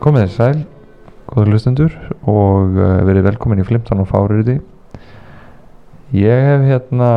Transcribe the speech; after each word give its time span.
komið 0.00 0.22
þér 0.24 0.34
sæl 0.34 0.60
góður 1.30 1.52
hlustendur 1.52 1.94
og 2.28 2.78
uh, 2.78 3.00
verið 3.06 3.26
velkomin 3.28 3.60
í 3.60 3.66
Flimtan 3.68 4.00
og 4.02 4.08
Fáruriti 4.10 4.56
ég 6.16 6.46
hef 6.48 6.66
hérna 6.66 7.10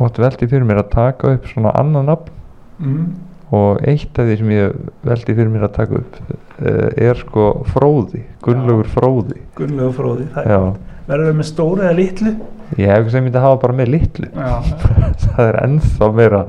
ótt 0.00 0.20
veldi 0.20 0.48
fyrir 0.50 0.66
mér 0.68 0.82
að 0.82 0.92
taka 0.94 1.34
upp 1.36 1.48
svona 1.48 1.72
annan 1.78 2.08
nafn. 2.10 2.36
Mm. 2.80 3.08
og 3.52 3.82
eitt 3.84 4.16
af 4.16 4.24
því 4.24 4.34
sem 4.40 4.52
ég 4.54 4.76
veldi 5.04 5.34
fyrir 5.36 5.50
mér 5.52 5.66
að 5.66 5.74
taka 5.76 5.98
upp 6.00 6.14
uh, 6.24 6.86
er 6.96 7.18
sko 7.20 7.48
Fróði, 7.68 8.22
Gunnlaugur 8.44 8.88
Fróði. 8.88 9.40
Gunnlegu 9.58 9.92
fróði 9.98 10.28
það 10.34 10.46
er 10.46 10.64
gott. 10.64 10.86
verður 11.10 11.28
við 11.30 11.40
með 11.40 11.48
stóru 11.50 11.84
eða 11.84 11.96
litlu? 11.98 12.34
Ég 12.78 12.94
hef 12.94 13.10
sem 13.12 13.26
myndi 13.26 13.40
að 13.40 13.46
hafa 13.48 13.60
bara 13.66 13.76
með 13.76 13.92
litlu. 13.96 14.30
Það 15.24 15.40
er 15.44 15.56
ennþá 15.64 16.08
meira 16.14 16.44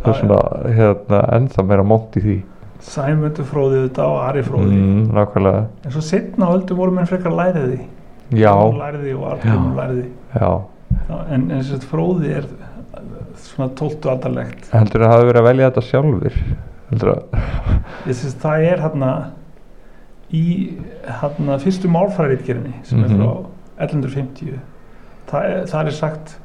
svona, 0.00 0.38
hérna, 0.72 1.20
ennþá 1.36 1.66
meira 1.68 1.84
mónt 1.86 2.16
í 2.16 2.24
því 2.24 2.36
Sæmundur 2.80 3.44
fróði 3.44 3.82
þetta 3.88 4.04
og 4.08 4.18
Ari 4.28 4.42
fróði. 4.42 4.72
Mm, 4.76 5.10
nákvæmlega. 5.12 5.64
En 5.84 5.90
svo 5.92 6.00
setna 6.04 6.46
á 6.48 6.54
öldu 6.56 6.76
voru 6.78 6.94
menn 6.96 7.06
frekar 7.06 7.32
læriði 7.36 7.80
já, 8.32 8.54
læriði 8.54 9.14
og 9.18 9.26
Arnum 9.34 9.74
læriði 9.76 10.06
já. 10.34 10.50
Það- 11.10 11.32
en 11.34 11.50
eins 11.50 11.70
og 11.72 11.78
þetta 11.78 11.90
fróði 11.90 12.30
er 12.38 12.46
svona 13.36 13.68
tóltu 13.74 14.08
aldarlegt. 14.10 14.70
Heldur 14.72 15.00
að 15.04 15.12
hafa 15.12 15.24
verið 15.28 15.40
að 15.42 15.48
velja 15.50 15.70
þetta 15.70 15.84
sjálfur 15.90 16.40
heldur 16.90 17.12
að 17.14 17.22
ég 18.06 18.14
syns 18.18 18.34
það 18.42 18.64
er 18.72 18.78
hérna 18.84 19.10
í 20.32 20.44
hérna 21.20 21.58
fyrstu 21.62 21.88
málfræðitgerinni 21.90 22.74
sem 22.84 23.00
Mhm. 23.00 23.04
er 23.04 23.16
frá 23.16 23.46
1150 23.80 24.60
það 25.28 25.44
er, 25.44 25.66
það 25.66 25.86
er 25.86 25.90
sagt 25.90 26.36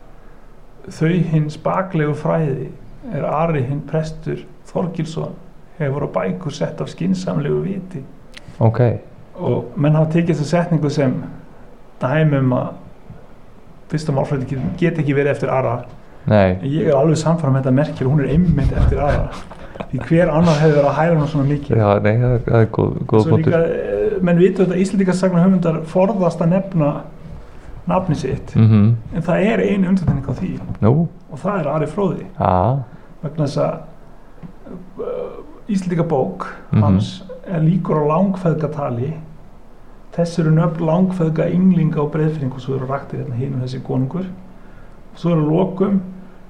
þau 0.90 1.24
hins 1.32 1.58
baklegu 1.58 2.14
fræði 2.16 2.70
er 3.14 3.24
Ari 3.26 3.62
hinn 3.64 3.82
prestur 3.82 4.44
Þorgilsson 4.66 5.34
hefur 5.80 6.08
á 6.08 6.10
bækur 6.20 6.54
sett 6.54 6.82
af 6.82 6.90
skinsamlegu 6.90 7.62
viti. 7.64 8.04
Ok, 8.60 8.80
og 9.36 9.74
menn 9.76 9.96
hafa 9.98 10.12
tekið 10.14 10.36
þessu 10.38 10.48
setningu 10.52 10.90
sem 10.90 11.16
dæmum 12.02 12.54
að 12.56 12.72
fyrsta 13.92 14.16
málfræði 14.16 14.62
get 14.80 15.00
ekki 15.00 15.16
verið 15.16 15.36
eftir 15.36 15.52
en 16.26 16.64
ég 16.66 16.88
er 16.88 16.96
alveg 16.98 17.20
samfram 17.22 17.54
með 17.54 17.66
þetta 17.66 17.76
merkir 17.80 18.08
hún 18.10 18.24
er 18.24 18.32
einmitt 18.34 18.72
eftir 18.74 19.04
Ara. 19.04 19.28
Því 19.92 20.00
hver 20.08 20.32
annar 20.32 20.58
hefur 20.62 20.78
verið 20.80 20.88
að 20.90 20.98
hæra 20.98 21.18
hún 21.20 21.28
svona 21.30 21.50
mikið? 21.50 21.78
Já, 21.78 21.90
nei, 22.02 22.14
það 22.22 22.32
er, 22.38 22.46
er 22.62 22.70
góð, 22.78 22.94
góð 23.12 23.30
líka, 23.36 23.60
eh, 23.60 24.16
menn 24.24 24.40
vitu 24.40 24.64
þetta 24.64 24.80
Íslandíkarsagnar 24.82 25.44
höfundar 25.44 25.82
forðast 25.92 26.42
að 26.42 26.54
nefna 26.56 26.92
nafni 27.86 28.16
sitt. 28.18 28.56
Mhm, 28.56 28.96
en 29.14 29.22
það 29.28 29.48
er 29.52 29.64
einu 29.68 29.92
undantekning 29.92 30.26
á 30.26 30.34
því. 30.40 30.52
Nú, 30.82 30.94
og 31.30 31.44
það 31.44 31.60
er 31.60 31.72
Ari 31.76 31.92
Fróði. 31.92 32.26
Já 32.40 32.56
vegna 33.26 33.48
þess 33.48 33.58
að 33.62 33.76
Íslandíkabók 35.70 36.46
Mhm. 36.72 36.82
hans 36.84 37.24
er 37.48 37.60
líkur 37.62 37.96
á 38.02 38.04
langfeðgatali. 38.08 39.14
Þess 40.16 40.40
eru 40.40 40.52
nöfn 40.52 40.86
langfeðga 40.86 41.50
ynglinga 41.52 42.00
og 42.02 42.12
breyðfring 42.14 42.54
og 42.54 42.60
svo 42.62 42.76
eru 42.76 42.86
raktir 42.88 43.20
hérna 43.20 43.36
hinn 43.36 43.62
þessi 43.62 43.82
konungur. 43.84 44.26
Og 45.14 45.18
svo 45.20 45.32
eru 45.32 45.50
lokum 45.50 46.02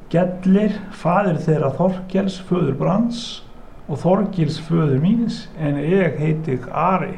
Gellir, 0.10 0.72
fadir 0.92 1.40
þeirra 1.42 1.72
Þorkels, 1.76 2.36
föður 2.48 2.76
Brands 2.78 3.42
og 3.90 3.98
Þorgils 3.98 4.60
föður 4.62 5.00
míns 5.02 5.48
en 5.60 5.76
ég 5.82 6.20
heiti 6.20 6.60
Ari. 6.72 7.16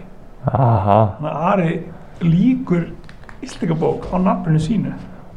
Aha, 0.48 1.18
Þannig 1.20 1.34
að 1.34 1.42
Ari 1.52 1.84
líkur 2.22 2.86
Íslandíkabók 3.44 4.08
á 4.14 4.18
nafninu 4.18 4.60
sínu. 4.60 4.94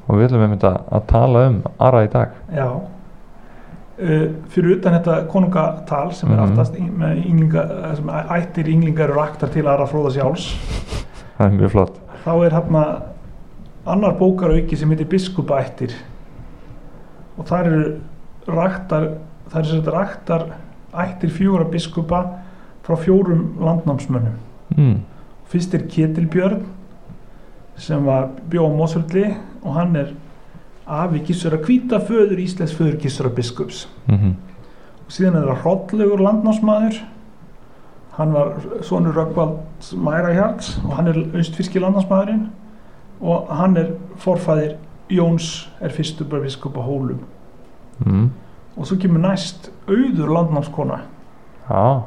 Og 0.08 0.16
við 0.16 0.28
ætlum 0.28 0.42
einmitt 0.46 0.62
að, 0.64 1.06
tala 1.06 1.46
um 1.48 1.62
Ara 1.80 2.04
í 2.06 2.08
dag. 2.12 2.28
Já 2.54 2.80
fyrir 4.48 4.76
utan 4.78 4.94
þetta 4.96 5.16
konungatal 5.28 6.12
sem 6.16 6.30
er 6.32 6.36
Mhm. 6.40 6.50
aftast 6.50 6.74
ynglinga, 6.78 7.62
eh, 7.90 7.94
sem 7.96 8.06
ættir 8.08 8.68
ynglingar 8.68 9.10
eru 9.10 9.18
raktar 9.18 9.48
til 9.52 9.64
aðra 9.64 9.86
fróða 9.88 10.12
sjálfs 10.14 10.54
það 11.38 11.46
er 11.46 11.58
mjög 11.58 11.70
flott 11.70 11.98
þá 12.24 12.30
er 12.46 12.50
hérna 12.50 12.84
annar 13.86 14.12
bókarauki 14.18 14.76
sem 14.76 14.88
heitir 14.90 15.08
biskupaættir 15.08 15.92
og 17.38 17.46
þar 17.46 17.66
eru 17.66 18.00
raktar 18.48 19.08
þar 19.50 19.60
er 19.60 19.82
þetta 19.82 19.92
raktar 19.92 20.46
ættir 20.94 21.30
fjóra 21.30 21.64
biskupa 21.70 22.24
frá 22.82 22.96
fjórum 22.96 23.56
landnámsmönnum 23.60 24.36
mm. 24.76 25.00
fyrst 25.48 25.74
er 25.74 25.86
Ketilbjörn 25.88 26.64
sem 27.76 28.04
var 28.04 28.28
bjóð 28.50 28.72
á 28.72 28.76
Mosfelli 28.76 29.36
og 29.62 29.74
hann 29.74 29.96
er 29.96 30.12
afi 30.90 31.24
Gissura 31.26 31.58
Hvíta 31.62 32.00
föður 32.02 32.40
Íslands 32.42 32.74
föður 32.76 32.98
Gissura 33.02 33.30
biskups. 33.34 33.86
Mm 34.10 34.36
og 35.10 35.16
síðan 35.16 35.40
er 35.40 35.48
það 35.48 35.64
Hrollaugur 35.64 36.20
landnámsmaður. 36.22 36.98
Hann 38.14 38.34
var 38.36 38.52
sonur 38.86 39.16
Röggvalds 39.18 39.88
Mærahjarts 39.98 40.76
og 40.84 40.92
hann 40.94 41.10
er 41.10 41.18
austfyrski 41.34 41.82
landnámsmaðurinn. 41.82 42.44
Og 43.18 43.50
hann 43.58 43.74
er 43.80 43.90
forfæðir 44.22 44.76
Jóns 45.10 45.66
er 45.82 45.90
fyrstu 45.90 46.24
biskup 46.30 46.78
á 46.78 46.82
Hólum. 46.86 47.24
Mm. 48.06 48.30
og 48.76 48.86
svo 48.86 48.96
kemur 48.96 49.20
næst 49.20 49.66
auður 49.88 50.30
landnámskona. 50.30 51.00
Já, 51.66 52.06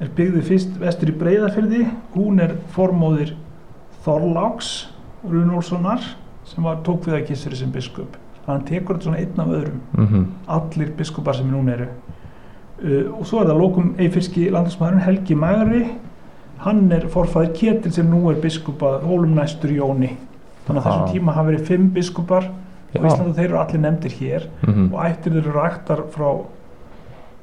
er 0.00 0.08
byggðið 0.16 0.46
fyrst 0.46 0.78
vestur 0.80 1.10
í 1.10 1.16
Breiðafyrði 1.18 1.82
hún 2.14 2.38
er 2.40 2.54
formóðir 2.72 3.34
Þorláks 4.06 4.86
Runólfssonar 5.26 6.06
sem 6.48 6.64
var 6.64 6.82
tók 6.86 7.06
við 7.06 7.18
að 7.18 7.30
Gissuri 7.30 7.58
sem 7.58 7.72
biskup. 7.72 8.16
Þannig 8.44 8.48
að 8.48 8.52
hann 8.54 8.66
tekur 8.68 8.96
þetta 8.96 9.08
svona 9.08 9.22
einn 9.22 9.42
af 9.42 9.54
öðrum. 9.58 9.80
Mhm, 9.94 10.26
allir 10.56 10.92
biskupar 10.98 11.36
sem 11.36 11.50
núna 11.52 11.74
eru. 11.76 11.88
Uh, 12.78 13.18
og 13.18 13.26
svo 13.26 13.42
er 13.42 13.50
það 13.50 13.60
lókum 13.62 13.94
eifirski 13.98 14.48
landslagsmaðurinn 14.54 15.04
Helgi 15.06 15.34
Magri. 15.34 15.82
Hann 16.64 16.92
er 16.92 17.08
forfæðir 17.12 17.54
Ketil 17.54 17.92
sem 17.92 18.10
nú 18.10 18.30
er 18.30 18.40
biskupa 18.42 18.98
hólum 19.02 19.34
næstur 19.38 19.70
Jóni. 19.74 20.14
Þannig 20.66 20.82
að 20.82 20.86
þessum 20.86 21.12
tíma 21.14 21.34
hafa 21.34 21.50
verið 21.50 21.66
fimm 21.66 21.90
biskupar 21.94 22.50
og 22.98 23.34
þeir 23.36 23.44
eru 23.44 23.58
allir 23.60 23.82
nefndir 23.82 24.14
hér. 24.18 24.48
Mhm, 24.66 24.92
og 24.92 25.04
ættir 25.04 25.36
eru 25.36 25.52
ræktar 25.52 26.04
frá 26.10 26.44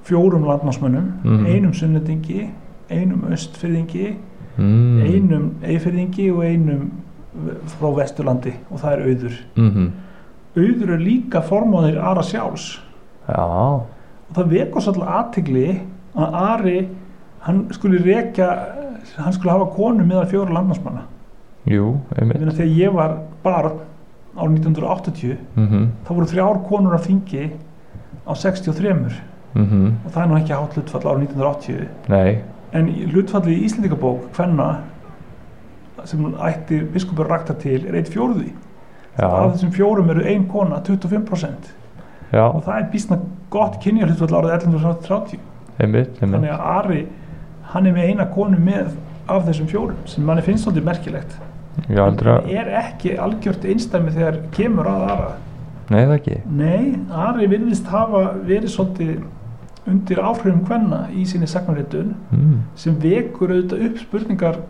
fjórum 0.04 0.46
landnámsmönnum. 0.46 1.12
Mhm. 1.24 1.46
einum 1.46 1.74
sunnendingi, 1.74 2.50
einum 2.90 3.26
östfyrðingi 3.32 4.16
mm. 4.58 5.02
einum 5.06 5.50
eifirðingi 5.64 6.30
og 6.34 6.44
einum 6.46 6.86
frá 7.75 7.90
vesturlandi 8.00 8.53
og 8.69 8.81
það 8.81 8.91
er 8.91 9.03
auður. 9.09 9.40
Mhm, 9.56 9.88
auður 10.56 10.94
er 10.96 11.03
líka 11.03 11.41
formóðir 11.44 12.00
Ara 12.01 12.23
sjálfs. 12.23 12.79
Já, 13.28 13.41
og 13.41 14.38
það 14.38 14.53
vekur 14.53 14.85
svolítið 14.85 15.12
aðtigli 15.18 15.68
að 16.16 16.40
Ari 16.41 16.78
hann 17.45 17.66
skuli 17.75 18.00
rekja 18.03 18.50
hann 19.18 19.34
skuli 19.34 19.51
hafa 19.53 19.68
konu 19.75 20.06
meðal 20.06 20.29
fjóra 20.29 20.56
landnámsmanna. 20.56 21.06
Jú, 21.69 22.00
einmitt. 22.18 22.40
Þegar 22.41 22.57
þegar 22.59 22.79
ég 22.79 22.94
var 22.94 23.18
barn 23.44 23.79
á 24.35 24.44
1980 24.44 25.38
mhm, 25.56 25.85
þá 26.06 26.12
voru 26.12 26.28
þrjár 26.29 26.59
konur 26.68 26.97
af 26.97 27.06
þingi 27.07 27.45
á 28.28 28.31
63 28.35 28.94
mhm, 29.56 29.85
og 30.03 30.12
það 30.12 30.22
er 30.22 30.29
nú 30.29 30.38
ekki 30.40 30.57
hátt 30.57 30.75
hlutfall 30.75 31.07
á 31.07 31.13
1980 31.16 32.12
nei. 32.12 32.41
En 32.75 32.90
í 32.91 33.06
hlutfalli 33.07 33.56
í 33.56 33.63
Íslandingabók 33.69 34.27
hvenna 34.36 34.69
sem 36.10 36.25
ætti 36.48 36.81
biskupur 36.94 37.30
rakta 37.30 37.56
til 37.60 37.86
er 37.86 38.00
eitt 38.00 38.12
fjórði. 38.13 38.52
Af 39.16 39.56
þessum 39.56 39.72
fjórum 39.75 40.10
eru 40.12 40.25
ein 40.28 40.48
kona 40.52 40.81
25% 40.84 41.69
já, 42.36 42.44
og 42.44 42.63
það 42.66 42.80
er 42.80 42.88
bísna 42.92 43.19
gott 43.54 43.78
kynja 43.84 44.10
hlutfall 44.10 44.42
árið 44.42 44.56
1130 44.57 45.40
einmitt, 45.80 46.18
einmitt. 46.19 46.19
Þannig 46.22 46.52
að 46.52 46.66
Ari 46.74 47.02
hann 47.72 47.88
er 47.88 47.96
með 47.96 48.10
eina 48.12 48.28
konu 48.34 48.60
með 48.60 48.92
af 49.31 49.46
þessum 49.48 49.69
fjórum 49.72 50.02
sem 50.10 50.25
manni 50.28 50.44
finnst 50.46 50.68
svolítið 50.68 50.90
merkilegt. 50.90 51.38
Já, 51.92 52.06
en 52.08 52.19
er 52.51 52.69
ekki 52.80 53.16
algjört 53.19 53.66
einstæmi 53.68 54.13
þegar 54.16 54.38
kemur 54.56 54.88
að 54.90 55.08
Ara. 55.13 55.31
Nei 55.92 56.01
það 56.01 56.13
ekki. 56.18 56.38
Nei, 56.60 56.84
Ari 57.25 57.50
virðist 57.51 57.90
hafa 57.92 58.22
verið 58.46 58.72
svolítið 58.74 59.25
undir 59.86 60.22
áhrifum 60.24 60.63
hvenna 60.66 61.04
í 61.13 61.25
sinni 61.30 61.48
sagnaritun 61.50 62.16
mm. 62.34 62.56
sem 62.80 62.96
vekur 63.01 63.54
auðvitað 63.54 63.84
upp 63.90 64.00
spurningar 64.01 64.62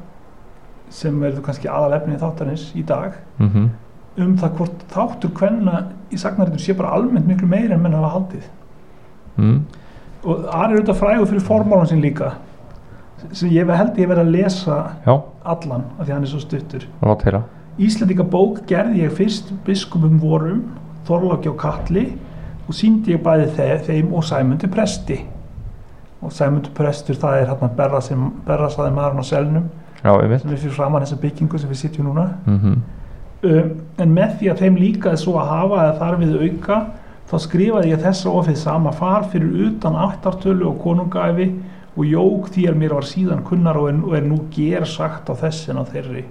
sem 0.96 1.18
verður 1.20 1.44
kannski 1.46 1.70
aðalefni 1.72 2.20
þáttarins 2.22 2.70
í 2.78 2.84
dag 2.88 3.18
mhm, 3.42 3.70
um 4.24 4.36
það 4.40 4.60
hvort 4.60 4.84
þáttur 4.94 5.34
hvenna 5.36 5.82
í 6.14 6.20
sagnaritun 6.20 6.62
sé 6.64 6.76
bara 6.78 6.94
almennt 6.96 7.28
miklu 7.28 7.50
meira 7.52 7.76
en 7.76 7.84
menn 7.84 7.98
hafa 7.98 8.14
haldið. 8.14 8.46
Mm. 9.36 9.58
og 10.24 10.46
Ari 10.48 10.78
er 10.78 10.78
auðvitað 10.80 11.00
frægur 11.02 11.28
fyrir 11.28 11.44
formálan 11.44 11.90
sín 11.90 12.04
líka 12.04 12.32
sem 13.36 13.52
ég 13.52 13.68
held 13.68 13.98
ég 14.00 14.08
verið 14.08 14.22
að 14.24 14.32
lesa 14.32 14.78
já, 15.04 15.14
allan 15.44 15.84
af 15.98 16.06
því 16.06 16.14
hann 16.14 16.28
er 16.28 16.32
svo 16.32 16.40
stuttur. 16.44 16.88
Íslandika 17.82 18.24
bók 18.24 18.62
gerði 18.70 19.04
ég 19.04 19.16
fyrst 19.16 19.52
biskupum 19.66 20.20
vorum 20.22 20.64
Þorláki 21.06 21.52
og 21.52 21.58
Katli 21.60 22.06
og 22.66 22.76
síndi 22.78 23.14
ég 23.14 23.24
bæði 23.26 23.50
þe 23.58 23.68
þeim 23.88 24.14
og 24.16 24.24
Sæmundi 24.26 24.70
presti. 24.72 25.20
Og 26.24 26.32
Sæmundi 26.34 26.72
prestur 26.74 27.18
það 27.20 27.42
er 27.42 27.50
hérna 27.52 27.70
berra, 27.78 28.00
sem, 28.02 28.30
berra 28.48 28.70
saði 28.74 28.94
maðurinn 28.96 29.22
á 29.22 29.28
selnum 29.28 29.68
sem 30.06 30.52
er 30.54 30.62
fyrir 30.62 30.76
framann 30.76 31.06
þessa 31.06 31.22
byggingu 31.22 31.60
sem 31.62 31.72
við 31.72 31.82
sitjum 31.82 32.10
núna. 32.10 32.28
Mhm, 32.46 32.78
um, 33.50 33.74
en 33.98 34.14
með 34.14 34.38
því 34.40 34.52
að 34.52 34.64
þeim 34.64 34.80
líkaði 34.82 35.22
svo 35.22 35.36
að 35.42 35.52
hafa 35.54 35.82
eða 35.84 35.98
þar 36.00 36.20
við 36.22 36.38
auka 36.46 36.80
þá 37.26 37.38
skrifaði 37.42 37.92
ég 37.92 38.04
þessa 38.04 38.34
ofið 38.40 38.58
sama 38.62 38.94
far 38.94 39.28
fyrir 39.32 39.68
utan 39.70 39.98
áttartölu 39.98 40.70
og 40.70 40.82
konungæfi 40.84 41.50
og 41.96 42.06
jók 42.06 42.50
því 42.54 42.66
er 42.70 42.80
mér 42.80 42.96
var 42.98 43.08
síðan 43.08 43.44
kunnar 43.48 43.78
og 43.80 43.90
er, 43.90 44.02
og 44.04 44.16
er 44.18 44.26
nú 44.28 44.42
ger 44.54 44.86
sagt 44.86 45.30
á 45.32 45.34
þessi 45.34 45.72
en 45.72 45.80
á 45.82 45.86
þeirri. 45.88 46.26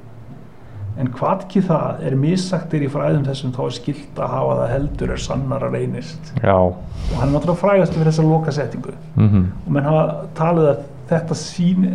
En 1.00 1.08
hvað 1.10 1.46
ekki 1.48 1.64
það 1.66 2.02
er 2.06 2.14
missagtir 2.14 2.84
í 2.86 2.88
fræðum 2.92 3.24
þessum 3.26 3.54
þá 3.56 3.62
er 3.64 3.72
skilt 3.74 4.18
að 4.20 4.34
hafa 4.36 4.58
það 4.60 4.74
heldur 4.74 5.14
er 5.14 5.22
sannara 5.24 5.70
reynist. 5.72 6.28
Já. 6.38 6.54
Og 6.54 7.16
hann 7.18 7.32
er 7.32 7.34
náttúrulega 7.34 7.62
frægast 7.64 7.96
fyrir 7.96 8.10
þessa 8.12 8.26
lokasettingu 8.28 8.94
mhm, 9.16 9.48
og 9.64 9.72
menn 9.74 9.88
hafa 9.88 10.04
talið 10.38 10.68
að 10.70 10.84
þetta 11.10 11.38
sín 11.40 11.88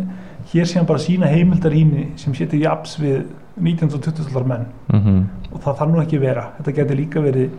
hér 0.52 0.66
sé 0.66 0.78
hann 0.78 0.86
bara 0.88 1.02
sína 1.02 1.28
heimildarýni 1.30 2.10
sem 2.18 2.34
séti 2.34 2.60
japs 2.64 2.96
við 3.00 3.26
19. 3.60 3.90
og 3.94 4.02
20. 4.02 4.30
aldar 4.30 4.46
menn 4.48 4.64
mhm, 4.90 5.20
og 5.50 5.60
það 5.64 5.76
þarf 5.80 5.92
nú 5.92 6.00
ekki 6.02 6.18
að 6.18 6.24
vera. 6.24 6.46
Þetta 6.58 6.74
getur 6.78 6.98
líka 6.98 7.22
verið 7.24 7.52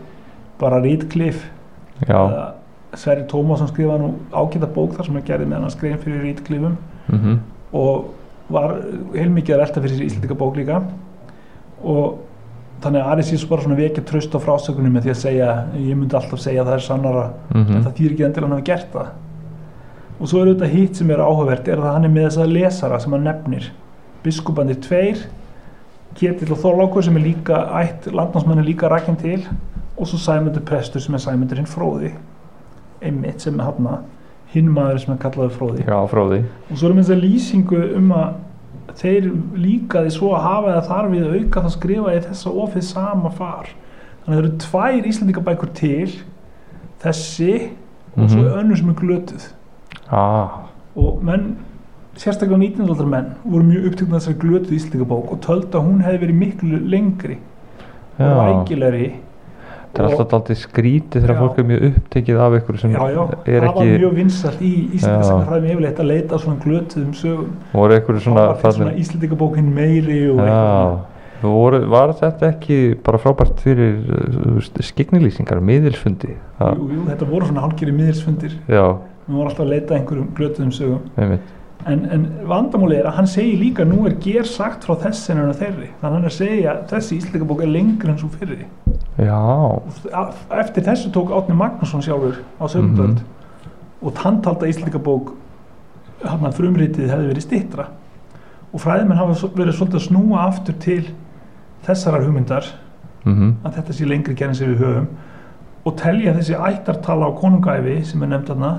bara 0.60 0.82
eða 2.32 2.50
Sverri 3.00 3.24
Tómasson 3.32 3.70
skrifaði 3.72 4.04
nú 4.04 4.10
ágæta 4.36 4.68
bók 4.68 4.98
þar 4.98 5.08
sem 5.08 5.20
hann 5.20 5.28
gerði 5.28 5.48
meðan 5.48 5.68
hann 5.68 5.76
skrifin 5.76 6.02
fyrir 6.02 6.26
Rítkliffum 6.26 6.76
mhm, 7.08 7.38
og 7.78 8.12
var 8.52 8.76
heilmikið 9.14 9.56
að 9.56 9.64
velta 9.64 9.84
fyrir 9.86 9.96
sér 9.96 10.10
íslendika 10.10 10.36
bók 10.36 10.60
líka. 10.60 10.82
Og 11.88 12.20
þannig 12.84 13.06
að 13.06 13.12
Ari 13.14 13.28
síðan 13.30 13.52
bara 13.54 13.66
svona 13.66 13.80
vekja 13.80 14.04
tröst 14.10 14.36
á 14.36 14.40
frásökunum 14.44 14.98
með 14.98 15.08
því 15.08 15.14
að 15.14 15.22
segja 15.22 15.52
ég 15.78 15.96
myndi 15.96 16.18
alltaf 16.20 16.42
segja 16.44 16.66
að 16.66 16.72
það 16.72 16.80
er 16.80 16.88
sannara. 16.90 17.26
En 17.54 17.62
mhm, 17.62 17.84
það 17.86 18.00
þýr 18.00 18.16
ekki 18.16 18.28
endilega 18.28 18.50
hann 18.50 18.58
hafi 18.58 18.72
gert 18.74 18.96
það 18.96 19.12
og 20.22 20.28
svo 20.30 20.42
er 20.44 20.52
auðvitað 20.52 20.74
hitt 20.76 20.96
sem 21.00 21.10
er 21.12 21.22
áhugavert 21.26 21.68
er 21.68 21.80
að 21.82 21.94
hann 21.96 22.06
er 22.06 22.14
með 22.14 22.28
þessa 22.30 22.46
lesara 22.52 23.00
sem 23.02 23.12
hann 23.16 23.24
nefnir. 23.26 23.72
Biskupandir 24.24 24.78
tveir 24.86 25.24
Ketill 26.16 26.52
og 26.54 26.60
Þorlákur 26.62 27.04
sem 27.08 27.16
er 27.18 27.24
líka 27.26 27.62
ætt 27.82 28.10
landnámsmann 28.12 28.60
er 28.62 28.68
líka 28.68 28.90
rækinn 28.92 29.18
til 29.18 29.48
og 29.98 30.08
svo 30.08 30.18
Sæmundur 30.20 30.62
prestur 30.68 31.02
sem 31.02 31.16
er 31.16 31.24
Sæmundur 31.24 31.58
hinn 31.58 31.70
fróði. 31.70 32.12
Einmitt 33.02 33.42
sem 33.42 33.60
er 33.60 33.64
hann 33.70 33.88
hinn 34.54 34.68
maður 34.76 35.00
sem 35.00 35.14
er 35.14 35.22
kallaður 35.24 35.54
fróði. 35.56 35.86
Já 35.88 36.00
fróði. 36.12 36.42
Og 36.70 36.78
svo 36.78 36.90
erum 36.90 37.00
við 37.00 37.08
þessa 37.08 37.22
lýsingu 37.24 37.82
um 37.98 38.12
að 38.12 38.34
þeir 39.00 39.30
líka 39.56 40.02
því 40.04 40.12
svo 40.18 40.34
að 40.36 40.44
hafa 40.44 40.74
það 40.76 40.90
þar 40.92 41.10
við 41.14 41.24
að 41.30 41.38
auka 41.40 41.62
það 41.66 41.76
skrifa 41.78 42.14
í 42.18 42.22
þessa 42.28 42.54
ofið 42.66 42.84
sama 42.90 43.32
far. 43.32 43.70
Þannig 44.22 44.28
að 44.28 44.36
það 44.36 44.42
eru 44.44 44.52
tvær 44.66 45.08
Íslandingabækur 45.12 45.72
til 45.80 46.12
þessi 47.02 47.54
og 48.18 48.30
svo 48.30 48.42
Mhm. 48.44 48.54
önnur 48.60 48.78
sem 48.78 48.90
er 48.90 48.94
glötuð 49.00 49.48
ah, 50.12 50.62
og 50.96 51.24
menn 51.26 51.56
sérstaklega 52.20 52.60
19. 52.60 52.86
aldar 52.90 53.10
menn 53.10 53.34
voru 53.44 53.66
mjög 53.68 53.90
upptöknað 53.92 54.20
þessari 54.20 54.40
glötuð 54.44 54.78
Íslandingabók 54.78 55.36
og 55.36 55.44
töldu 55.46 55.80
að 55.80 55.88
hún 55.88 56.06
hefði 56.06 56.24
verið 56.26 56.40
miklu 56.46 56.80
lengri 56.92 57.38
og 58.20 58.26
já. 58.26 58.34
rækilegri 58.42 59.12
það 59.92 60.02
er 60.02 60.08
alltaf 60.08 60.36
alltaf 60.38 60.60
skrítið 60.60 61.24
þegar 61.26 61.36
Já. 61.36 61.40
fólk 61.42 61.60
er 61.60 61.68
mjög 61.68 61.86
upptekið 61.90 62.42
af 62.46 62.58
ykkur 62.60 62.80
sem 62.80 62.94
já, 62.96 63.02
já, 63.12 63.22
er 63.46 63.66
það 63.66 63.68
var 63.68 63.70
ekki 63.72 64.02
mjög 64.02 64.18
vinsalt 64.20 64.62
í 64.64 64.74
yfirleitt 64.96 66.02
að 66.04 66.12
leita 66.12 66.38
að 66.38 66.44
svona 66.46 66.60
glötuðum 66.64 67.16
sögum. 67.20 67.56
Ykkur 67.76 68.20
það 68.28 68.52
var 68.64 68.76
svona 68.78 68.94
Íslandingabókin 69.02 69.72
meiri 69.76 70.22
og 70.32 70.44
eitthvað. 70.46 71.00
Voru, 71.42 71.80
var 71.90 72.12
þetta 72.20 72.52
ekki 72.52 72.76
bara 73.02 73.18
frábært 73.18 73.64
fyrir 73.64 73.96
uh, 74.14 74.60
skiknilýsingar, 74.86 75.58
miðilsfundi? 75.66 76.36
Jú, 76.38 76.84
jú, 76.86 77.06
þetta 77.08 77.30
voru 77.32 77.48
svona 77.50 77.64
hálfgerið 77.64 77.98
miðilsfundir. 77.98 78.54
Já, 78.70 78.84
við 79.26 79.36
vorum 79.36 79.50
alltaf 79.50 79.66
að 79.66 79.74
leita 79.74 79.98
einhverjum 79.98 80.30
glötuðum 80.38 80.72
sögum. 80.76 81.36
En, 81.90 82.04
en 82.14 82.26
vandamáli 82.46 83.00
er 83.00 83.08
að 83.10 83.16
hann 83.18 83.30
segir 83.30 83.58
líka 83.58 83.86
nú 83.90 84.04
er 84.06 84.14
ger 84.22 84.46
sagt 84.46 84.86
frá 84.86 84.94
þessi 85.02 85.34
en 85.34 85.54
þeirri. 85.58 85.90
Þannig 86.02 86.04
að 86.04 86.16
hann 86.16 86.26
er 86.28 86.30
að 86.30 86.36
segja 86.36 86.74
að 86.76 86.84
þessi 86.92 87.18
íslendingabók 87.18 87.64
er 87.66 87.72
lengri 87.72 88.12
en 88.12 88.20
svo 88.22 88.30
fyrri. 88.36 88.68
Já, 89.18 89.40
eftir 90.62 90.86
þessu 90.86 91.10
tók 91.16 91.34
Átni 91.36 91.58
Magnússon 91.58 92.06
sjálfur 92.06 92.38
á 92.62 92.66
sögumdöld 92.70 93.24
og 94.02 94.22
hann 94.22 94.40
taldi 94.46 94.68
að 94.68 94.76
íslendingabók 94.76 95.34
hann 96.22 96.46
að 96.46 96.60
frumritið 96.60 97.10
hefði 97.10 97.32
verið 97.32 97.48
stittra. 97.48 97.88
Og 98.72 98.84
fræðimenn 98.84 99.20
hafa 99.20 99.50
verið 99.58 99.76
svolítið 99.80 100.00
að 100.00 100.06
snúa 100.06 100.46
aftur 100.46 100.78
til 100.82 101.02
þessarar 101.88 102.28
hugmyndar 102.28 102.70
mhm, 103.26 103.58
að 103.66 103.78
þetta 103.80 103.98
sé 103.98 104.08
lengri 104.08 104.38
gerðin 104.38 104.60
sem 104.60 104.74
við 104.74 104.86
höfum 104.86 105.10
og 105.82 105.98
telja 105.98 106.36
þessi 106.38 106.58
ættartala 106.58 107.30
á 107.30 107.38
konungæfi 107.38 107.98
sem 108.06 108.22
er 108.22 108.32
nefnd 108.36 108.52
þarna 108.52 108.72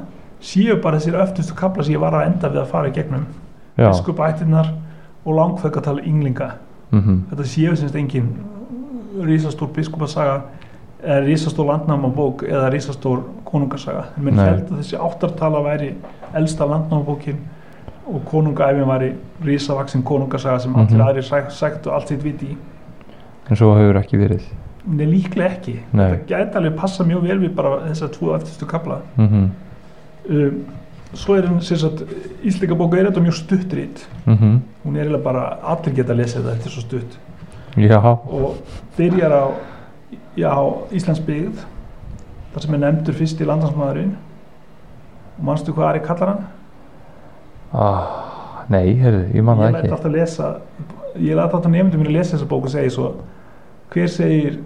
séu 0.43 0.77
bara 0.83 0.99
þessir 0.99 1.15
öftustu 1.23 1.55
kapla 1.59 1.85
sem 1.87 1.94
ég 1.94 2.00
var 2.03 2.17
að 2.19 2.27
enda 2.33 2.49
við 2.50 2.62
að 2.65 2.71
fara 2.73 2.89
í 2.91 2.94
gegnum 2.97 3.27
já 3.79 3.89
biskupættirnar 3.89 4.73
og 5.25 5.37
langföggatala 5.39 6.03
ynglinga 6.03 6.50
mhm, 6.91 7.21
þetta 7.31 7.47
séu 7.47 7.77
semst 7.79 7.94
engin 7.97 8.33
risastór 9.23 9.71
biskupasaga 9.77 10.43
eða 11.03 11.21
risastór 11.27 11.67
landnámabók 11.67 12.43
eða 12.49 12.69
risastór 12.73 13.23
konungasaga 13.44 14.05
Nei. 14.17 14.33
held 14.39 14.69
að 14.71 14.79
þessi 14.81 14.99
áttartala 14.99 15.62
væri 15.65 15.94
elsta 16.39 16.67
landnámabókin 16.71 17.39
og 18.12 18.25
konungæfin 18.31 18.87
væri 18.89 19.12
risavaksin 19.44 20.03
konungasaga 20.03 20.59
sem 20.59 20.75
allir 20.77 20.91
Mhm. 20.99 21.00
aðrir 21.09 21.23
sæk, 21.23 21.50
sæktu 21.50 21.91
allt 21.91 22.09
sitt 22.09 22.23
viti 22.25 22.47
í 22.47 22.56
en 23.50 23.56
svo 23.56 23.75
hefur 23.79 24.00
ekki 24.03 24.19
verið 24.19 24.43
Nei, 24.85 25.06
líklega 25.06 25.50
ekki. 25.50 25.77
Nei. 25.93 26.11
Þetta 26.11 26.27
gæti 26.27 26.56
alveg 26.59 26.73
passa 26.77 27.05
mjög 27.05 27.23
vel 27.23 27.39
við 27.39 27.55
bara 27.55 27.77
þessar 27.87 28.09
tvo 28.17 28.33
eftirstu 28.35 28.67
kapla. 28.67 28.97
mhm, 29.17 29.44
Um, 30.31 30.65
svo 31.15 31.35
er 31.37 31.47
hann, 31.47 31.61
sagt, 31.61 32.03
Íslika 32.47 32.75
bóku 32.79 32.97
er 32.97 33.09
þetta 33.11 33.21
mjög 33.25 33.35
stuttrít. 33.41 34.07
mhm, 34.27 34.61
Hún 34.85 34.97
er 34.97 35.05
eiginlega 35.05 35.23
bara, 35.25 35.59
allir 35.63 35.95
geta 35.95 36.13
að 36.13 36.17
lesa 36.23 36.39
þetta, 36.41 36.55
þetta 36.57 36.67
er 36.67 36.71
svo 36.77 36.81
stutt. 36.87 37.19
já, 37.77 37.99
Og 38.27 38.57
byrjar 38.97 39.33
á, 39.33 39.45
já, 40.37 40.53
Íslands 40.93 41.21
byggð, 41.21 41.65
þar 42.55 42.63
sem 42.63 42.75
er 42.75 42.79
nefndur 42.79 43.15
fyrst 43.15 43.41
í 43.41 43.45
landansmaðurinn. 43.49 44.17
Og 45.39 45.45
manstu 45.45 45.73
hvað 45.73 45.89
Ari 45.89 46.01
kallar 46.07 46.29
hann? 46.35 46.45
ah, 47.73 48.65
nei, 48.69 48.95
heyrðu, 49.01 49.23
ég 49.35 49.43
man 49.45 49.59
ég 49.59 49.65
það 49.65 49.73
læt 49.73 49.85
ekki 49.85 49.94
alltaf 49.96 50.13
lesa, 50.13 50.49
ég 51.17 51.37
læt 51.37 51.55
alltaf 51.55 51.70
nefndum 51.73 52.03
mér 52.03 52.11
að 52.13 52.17
lesa 52.19 52.37
þessa 52.37 52.49
bók 52.51 52.65
og 52.69 52.70
segja 52.75 52.91
svo, 52.91 53.06
hver 53.93 54.08
segir 54.13 54.58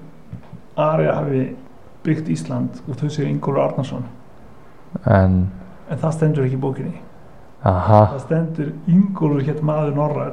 Ari 0.76 1.06
hafi 1.06 1.42
byggt 2.04 2.28
Ísland 2.34 2.80
og 2.88 2.96
þau 2.98 3.08
segir 3.10 3.30
Ingólfur 3.30 3.62
Arnarsson. 3.62 4.04
En, 5.06 5.48
En 5.90 5.98
það 5.98 6.12
stendur 6.16 6.44
ekki 6.44 6.56
í 6.56 6.60
bókinni. 6.60 6.94
aha 7.64 8.00
Það 8.12 8.20
stendur 8.24 8.72
Ingólfur 8.88 9.42
hétt 9.46 9.62
maður 9.62 9.94
Norræn. 9.94 10.32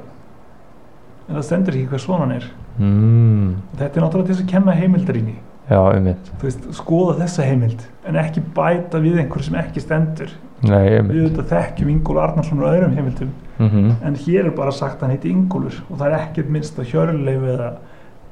En 1.29 1.35
það 1.35 1.43
stendur 1.47 1.73
ekki 1.77 1.87
hvað 1.91 1.99
svona 2.03 2.19
hann 2.25 2.31
er. 2.31 2.47
mm, 2.79 3.55
Þetta 3.77 3.97
er 3.99 4.03
náttúrulega 4.03 4.33
til 4.33 4.43
að 4.43 4.49
kenna 4.49 4.71
heimildarinni. 4.75 5.35
já, 5.69 6.17
veist, 6.41 6.65
skoða 6.73 7.15
þessa 7.21 7.43
heimild. 7.47 7.85
En 8.05 8.15
ekki 8.15 8.41
bæta 8.55 8.99
við 8.99 9.19
einhver 9.21 9.43
sem 9.43 9.55
ekki 9.55 9.79
stendur. 9.81 10.29
nei, 10.63 10.99
Við 11.01 11.23
auðvitað 11.29 11.47
þekkjum 11.53 11.89
Ingólfur 11.89 12.23
Arnarsson 12.23 12.59
og 12.63 12.73
öðrum 12.73 12.95
heimildum. 12.95 13.29
mhm, 13.59 13.91
En 14.03 14.15
hér 14.15 14.45
er 14.45 14.51
bara 14.51 14.71
sagt 14.71 14.97
að 14.97 15.01
hann 15.01 15.09
heiti 15.11 15.29
Ingólfur. 15.31 15.81
Og 15.91 15.97
það 15.99 16.07
er 16.07 16.19
ekkert 16.19 16.49
minnst 16.49 16.77
að 16.79 16.85
hjörleif 16.91 17.41
eða 17.55 17.73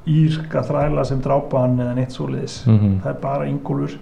írska 0.06 0.62
þræla 0.66 1.04
sem 1.06 1.20
drápa 1.22 1.60
hann 1.60 1.78
eða 1.78 1.94
neitt 1.94 2.10
svoleiðis. 2.12 2.66
mhm, 2.66 3.00
Það 3.02 3.06
er 3.14 3.20
bara 3.22 3.44
Ingólfur 3.46 3.98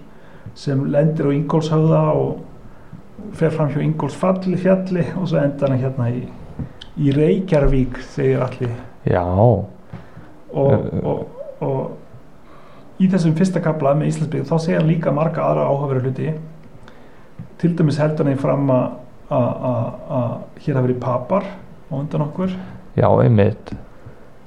sem 0.54 0.84
lendir 0.92 1.28
á 1.28 1.32
Ingólfshöfða 1.34 2.04
og 2.14 3.34
fer 3.38 3.52
fram 3.54 3.70
hjá 3.72 3.82
Ingólfsfalli 3.84 4.56
fjalli 4.60 5.04
og 5.16 5.28
svo 5.28 5.42
endar 5.42 5.72
hann 5.72 5.82
hérna 5.82 6.08
í, 6.12 6.22
í 7.00 7.12
Reykjarvík 7.14 8.00
segir 8.14 8.42
allir 8.44 8.72
já, 9.06 9.22
og, 9.22 9.68
Eh, 10.50 11.04
og, 11.06 11.26
og 11.62 13.00
í 13.00 13.08
þessum 13.10 13.36
fyrsta 13.38 13.62
kapla 13.62 13.94
með 13.94 14.10
Íslandsbygg 14.10 14.48
þá 14.48 14.56
segir 14.58 14.80
hann 14.80 14.90
líka 14.90 15.12
marga 15.14 15.44
aðra 15.46 15.68
áhugaverið 15.70 16.08
hluti. 16.08 16.32
Til 17.60 17.76
dæmis 17.78 18.00
heldur 18.00 18.26
hann 18.26 18.34
í 18.34 18.40
fram 18.40 18.72
að 18.72 18.88
hér 19.30 20.74
hafi 20.74 20.88
verið 20.88 20.98
papar 21.02 21.46
á 21.46 21.92
undan 21.94 22.26
okkur. 22.26 22.56
Já, 22.98 23.06
einmitt 23.22 23.70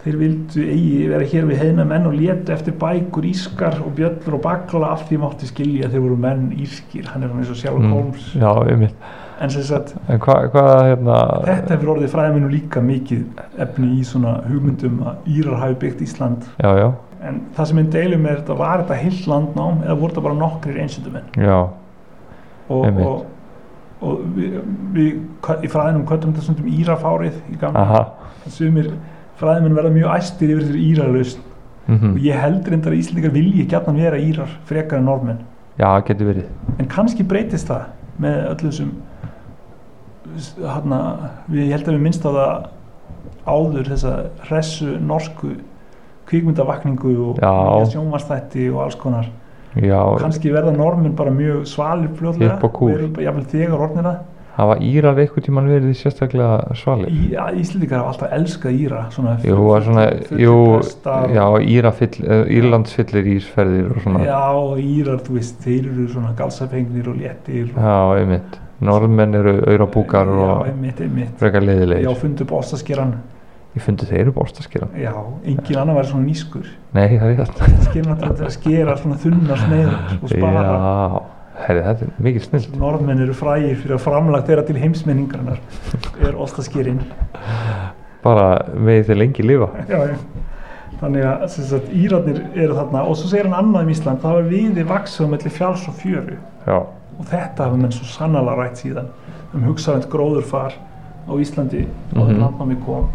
þeir 0.04 0.18
vildu 0.20 0.64
eigi 0.68 1.08
vera 1.10 1.26
hér 1.32 1.46
við 1.48 1.62
heina 1.64 1.86
menn 1.88 2.08
og 2.10 2.14
létu 2.18 2.52
eftir 2.52 2.74
bækur 2.82 3.24
ískar 3.30 3.78
og 3.86 3.94
bjöllur 3.98 4.36
og 4.38 4.42
bakla 4.44 4.90
af 4.94 5.06
því 5.10 5.20
mátti 5.22 5.48
skilja 5.48 5.88
þeir 5.94 6.04
voru 6.04 6.18
menn 6.20 6.50
írskir. 6.58 7.06
Hann 7.14 7.24
er 7.24 7.32
hann 7.32 7.40
eins 7.44 7.52
og 7.54 7.60
Sherlock 7.62 7.86
Mm, 7.86 7.94
Holmes. 7.94 8.26
Já, 8.36 8.52
einmitt. 8.68 8.96
En 9.42 9.50
sem 9.50 9.64
sagt 9.64 9.96
en 10.10 10.20
hvað, 10.20 10.50
hva, 10.54 10.66
hérna 10.88 11.16
þetta 11.48 11.74
hefur 11.76 11.94
orðið 11.96 12.12
fræðiminu 12.14 12.50
líka 12.52 12.82
mikið 12.84 13.24
efni 13.66 13.88
í 14.00 14.04
svona 14.08 14.36
hugmyndum 14.48 15.00
að 15.04 15.32
Írar 15.38 15.58
hafi 15.60 15.76
byggt 15.82 16.02
Ísland. 16.06 16.46
Já, 16.62 16.70
já, 16.78 16.92
en 17.24 17.42
það 17.56 17.66
sem 17.72 17.78
einn 17.82 17.90
deilum 17.92 18.26
er 18.30 18.38
þetta 18.44 18.58
var 18.60 18.84
þetta 18.84 19.00
heilt 19.02 19.28
landnám 19.32 19.82
eða 19.84 19.96
voru 20.00 20.12
þetta 20.14 20.24
bara 20.28 20.36
nokkrir 20.44 20.80
einsöndumenn 20.84 21.24
já, 21.40 21.58
og, 22.70 23.00
og, 23.00 23.26
og 24.04 24.20
við, 24.36 25.18
kö- 25.44 25.60
í 25.64 25.70
fræðinum 25.72 26.06
köttum 26.10 26.34
þetta 26.34 26.44
stundum 26.46 26.68
Írafárið 26.72 27.38
í 27.54 27.58
gamla 27.62 27.84
aha. 27.88 28.02
sumir 28.52 28.92
fræðimenn 29.40 29.78
verða 29.78 29.96
mjög 29.96 30.14
æstir 30.18 30.54
yfir 30.54 30.68
þessi 30.68 30.84
Íralaust 30.90 31.42
mhm, 31.88 32.14
og 32.14 32.22
ég 32.24 32.40
heldur 32.44 32.76
reyndar 32.76 32.94
að 32.94 33.02
Íslandingar 33.02 33.36
vilji 33.36 33.66
gætnan 33.72 34.00
vera 34.00 34.22
Írar 34.22 34.54
frekar 34.70 35.02
en 35.02 35.10
norðmenn. 35.10 35.42
Já, 35.80 35.90
getur 36.06 36.30
verið. 36.30 36.48
En 36.78 36.90
kannski 36.90 37.26
breytist 37.26 37.72
það 37.72 37.90
með 38.22 38.40
öllu 38.52 38.70
þessum 38.70 38.94
við 41.52 41.62
ég 41.66 41.76
held 41.76 41.88
að 41.88 41.96
við 41.96 42.04
minnst 42.06 42.26
á 42.26 42.32
það 42.32 42.52
áður 43.44 43.90
þessa 43.92 44.14
hressu 44.48 44.98
norsku 45.04 45.54
kvikmyndavakningu 46.30 47.14
og 47.28 47.42
sjónvarstætti 47.92 48.70
og 48.72 48.86
alls 48.86 49.00
konar. 49.00 49.28
Já, 49.74 49.98
kannski 50.22 50.54
verða 50.54 50.72
normin 50.76 51.16
bara 51.18 51.34
mjög 51.34 51.66
svalir 51.68 52.12
fljóðlega 52.14 52.54
Hipp 52.54 52.68
og 52.68 52.74
kúl. 52.78 52.92
og 52.92 52.98
eru 53.00 53.08
bara 53.16 53.26
jafnvel 53.26 53.46
þegar 53.50 53.84
orðnir 53.88 54.08
það 54.08 54.20
hafa 54.58 54.76
Írar 54.86 55.20
eitthvað 55.22 55.48
tíman 55.48 55.70
verið 55.72 55.96
sérstaklega 55.98 56.76
svalir 56.78 57.14
ja, 57.32 57.48
Íslendingar 57.58 58.04
hafa 58.04 58.14
alltaf 58.14 58.36
elskað 58.38 58.80
Íra 58.86 59.04
svona 59.14 59.36
Jú, 59.42 59.58
svona, 59.88 60.06
jú, 60.40 60.58
já, 61.34 61.46
Írafyll, 61.76 62.20
Írlandsfyllir 62.58 63.30
ísferðir 63.38 63.92
og 63.96 64.02
svona, 64.06 64.24
Já, 64.28 64.42
Írar, 64.84 65.22
þú 65.26 65.38
veist, 65.40 65.60
þeir 65.66 65.92
eru 65.92 66.08
svona 66.14 66.34
galsafengnir 66.38 67.10
og 67.10 67.20
léttir 67.22 67.70
og, 67.72 67.78
já, 67.82 67.98
einmitt. 68.22 68.60
Norðmenn 68.84 69.38
eru 69.40 69.60
auðrabúkar 69.62 70.28
Já, 70.34 70.42
og 70.44 71.38
frekar 71.40 71.64
Já, 71.64 71.68
leiðilegir 71.70 72.20
fundu 72.20 72.50
bóstaskeran 72.50 73.16
Ég 73.74 73.82
fundi 73.82 74.06
þeir 74.06 74.28
eru 74.28 74.34
bóstaskera 74.36 74.88
Já, 75.02 75.14
engin 75.50 75.78
annar 75.82 75.96
væri 75.98 76.10
svona 76.12 76.28
nýskur 76.28 76.68
Nei, 76.94 77.16
það 77.18 77.32
er 77.32 77.40
þetta 77.40 77.70
Skeran 77.88 78.20
að 78.28 78.44
skera 78.54 78.98
svona 79.00 79.16
þunna 79.24 79.58
sneiður 79.64 79.96
og 80.20 80.28
spara. 80.30 80.66
Já, 80.68 81.24
herri, 81.68 81.82
þetta 81.88 82.06
er 82.06 82.24
mikið 82.28 82.46
snill 82.48 82.80
Norðmenn 82.82 83.22
eru 83.26 83.34
frægir 83.38 83.76
fyrir 83.82 83.96
að 83.98 84.04
framlagt 84.06 84.48
þeirra 84.50 84.66
til 84.68 84.78
heimsmenningarnar 84.82 85.60
er 86.28 86.36
ostaskerinn 86.36 87.02
Bara 88.24 88.48
með 88.80 89.02
þeir 89.10 89.18
lengi 89.20 89.44
lifa. 89.44 89.68
Já, 89.92 90.00
já. 90.08 90.16
þannig 91.02 91.26
að 91.28 91.42
sagt, 91.58 91.90
Írarnir 91.92 92.38
eru 92.56 92.78
þarna. 92.78 93.02
Og 93.10 93.18
svo 93.20 93.28
segir 93.28 93.50
hann 93.50 93.58
annað 93.60 93.84
um 93.84 93.90
Ísland 93.92 94.22
það 94.24 94.38
var 94.38 94.46
viði 94.48 94.86
vaksið 94.88 95.28
melli 95.34 95.52
fjáls 95.52 95.84
og 95.92 95.98
fjöru. 96.00 96.38
Já, 96.64 96.78
og 97.20 97.26
þetta 97.28 97.66
hafa 97.68 97.80
menn 97.82 97.92
svo 97.92 98.08
sannlega 98.08 98.56
rætt 98.62 98.80
síðan 98.80 99.10
um 99.54 99.66
hugsaðvend 99.68 100.08
gróðurfar 100.14 100.78
á 101.28 101.34
Íslandi 101.36 101.84
á 101.84 102.16
Mhm. 102.16 102.30
þetta 102.30 102.40
landnámi 102.46 102.78
kom. 102.86 103.10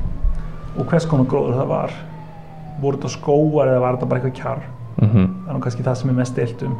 Og 0.79 0.85
hvers 0.93 1.07
konar 1.09 1.25
gróður 1.27 1.57
það 1.63 1.69
var? 1.73 1.91
Voru 2.83 2.97
þetta 3.01 3.15
skóar 3.17 3.67
eða 3.73 3.81
var 3.81 3.97
þetta 3.97 4.09
bara 4.13 4.21
eitthvað 4.21 4.37
kjarr 4.43 4.63
mm 5.01 5.27
það 5.49 5.51
er 5.51 5.55
nú 5.55 5.61
kannski 5.65 5.83
það 5.87 5.95
sem 6.01 6.11
er 6.11 6.17
mest 6.19 6.37
deilt 6.37 6.63
um. 6.67 6.77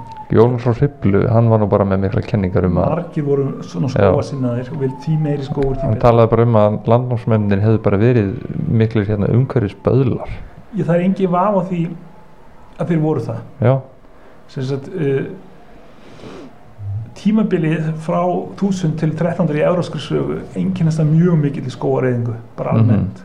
Frá 0.59 0.73
Hriblu, 0.75 1.21
hann 1.31 1.49
var 1.49 1.59
nú 1.63 1.69
bara 1.71 1.85
með 1.85 2.01
mikla 2.05 2.23
kenningar 2.27 2.65
um 2.67 2.77
að 2.79 2.89
margir 2.91 3.25
voru 3.25 3.47
svona 3.63 3.89
skóasinnaðir 3.89 4.73
og 4.73 4.81
vil 4.81 4.91
tí 5.05 5.17
meiri 5.19 5.43
skóur 5.47 5.77
tí 5.77 5.87
hann 5.87 5.99
talaði 6.03 6.31
bara 6.35 6.43
um 6.49 6.57
að 6.61 6.79
landnámsmennin 6.93 7.63
hefðu 7.65 7.83
bara 7.83 7.97
verið 7.97 8.33
miklir 8.69 9.07
hérna 9.09 9.31
umhverfis 9.33 9.77
böðlar 9.85 10.29
ég 10.77 10.85
það 10.85 10.95
er 10.97 11.05
engin 11.07 11.31
vaf 11.31 11.55
á 11.57 11.63
því 11.71 11.83
að 12.79 12.89
þeir 12.93 13.01
voru 13.03 13.21
það. 13.21 13.81
Sagt 14.49 14.89
uh, 14.89 15.25
tímabilið 17.19 17.89
frá 18.05 18.21
1000 18.23 18.95
til 19.01 19.11
1300 19.11 19.59
í 19.59 19.65
euróskri 19.67 20.01
sögu 20.03 20.37
einkennast 20.57 21.01
það 21.01 21.11
mjög 21.15 21.39
mikil 21.43 21.65
í 21.67 21.73
skóareiðingu 21.75 22.35
bara 22.57 22.73
Mhm. 22.73 22.81
almennt. 22.81 23.23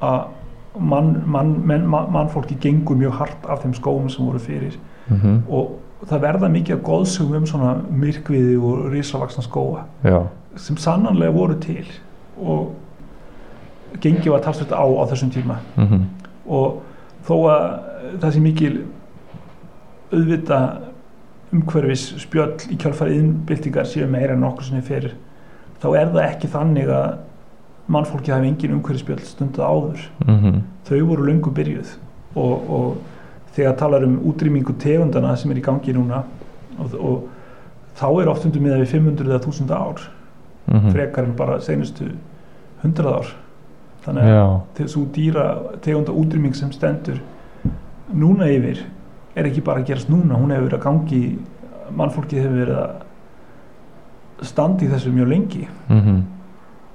Að 0.00 0.20
mann, 0.78 1.22
mann, 1.26 1.66
menn, 1.66 1.86
mann, 1.86 2.12
mannfólki 2.12 2.56
gengur 2.60 2.96
mjög 2.96 3.18
hart 3.20 3.46
af 3.48 3.62
þeim 3.64 3.74
skóum 3.74 4.08
sem 4.12 4.26
voru 4.26 4.38
fyrir. 4.42 4.78
Mm 5.08 5.42
og 5.50 6.10
það 6.10 6.20
verða 6.26 6.48
mikið 6.52 6.74
af 6.74 6.82
góðsögum 6.84 7.36
um 7.38 7.46
svona 7.48 7.70
myrkviði 7.88 8.56
og 8.60 8.90
risavaksna 8.92 9.42
skóa 9.46 9.86
já, 10.04 10.18
sem 10.60 10.76
sannanlega 10.76 11.32
voru 11.32 11.54
til 11.60 11.86
og 12.36 12.74
gengið 14.02 14.34
var 14.34 14.42
talsveit 14.44 14.74
á 14.76 14.84
á 14.84 15.04
þessum 15.08 15.32
tíma. 15.32 15.56
Mm 15.76 16.04
og 16.46 16.82
þó 17.26 17.34
að 17.50 17.62
það 18.22 18.34
sé 18.34 18.40
mikil 18.40 18.74
auðvita 20.12 20.58
umhverfis 21.54 22.04
spjöll 22.22 22.54
í 22.70 22.76
kjálfarið 22.78 23.22
innbyltingar 23.22 23.88
séu 23.88 24.06
meira 24.10 24.36
en 24.36 24.44
nokkur 24.44 24.68
sem 24.68 24.78
er 24.78 24.86
fyrir 24.86 25.16
þá 25.82 25.88
er 25.96 26.12
það 26.12 26.22
ekki 26.26 26.50
þannig 26.52 26.92
að 26.92 27.08
mannfólki 27.86 28.32
hafi 28.32 28.48
engin 28.50 28.74
umhverfis 28.76 29.04
spjöll 29.04 29.22
stundu 29.24 29.62
áður. 29.62 30.08
Mm 30.26 30.62
þau 30.86 31.06
voru 31.06 31.24
löngu 31.26 31.50
byrjuð 31.50 31.96
og, 32.38 32.70
og 32.70 32.96
þegar 33.56 33.72
talar 33.76 34.04
um 34.06 34.20
útrýmingu 34.30 34.76
tegundana 34.78 35.36
sem 35.36 35.50
er 35.50 35.58
í 35.58 35.64
gangi 35.64 35.92
núna 35.96 36.20
og, 36.78 36.94
og 36.94 37.24
þá 37.98 38.22
er 38.22 38.28
oft 38.28 38.44
undir 38.46 38.62
miða 38.62 38.78
við 38.78 38.92
500 38.92 39.26
eða 39.26 39.40
1000 39.40 39.72
ár 39.74 40.04
-hmm. 40.66 40.92
frekar 40.92 41.24
en 41.24 41.36
bara 41.36 41.60
seinustu 41.60 42.04
100 42.82 43.06
ár. 43.06 43.32
Þannig 44.04 44.22
að 44.22 44.60
þessu 44.78 45.06
dýra 45.12 45.46
tegunda 45.82 46.12
útrýming 46.12 46.54
sem 46.54 46.72
stendur 46.72 47.18
núna 48.14 48.46
yfir 48.50 48.84
er 49.34 49.48
ekki 49.48 49.64
bara 49.64 49.80
að 49.80 49.86
gerast 49.86 50.08
núna 50.08 50.38
hún 50.38 50.50
hefur 50.54 50.68
verið 50.68 50.78
að 50.78 50.84
gangi 50.84 51.38
mannfólkið 51.96 52.42
hefur 52.42 52.60
verið 52.60 52.78
að 52.84 54.46
standa 54.46 54.84
í 54.84 54.88
þessu 54.88 55.12
mjög 55.12 55.28
lengi. 55.28 55.68
Mm 55.88 56.24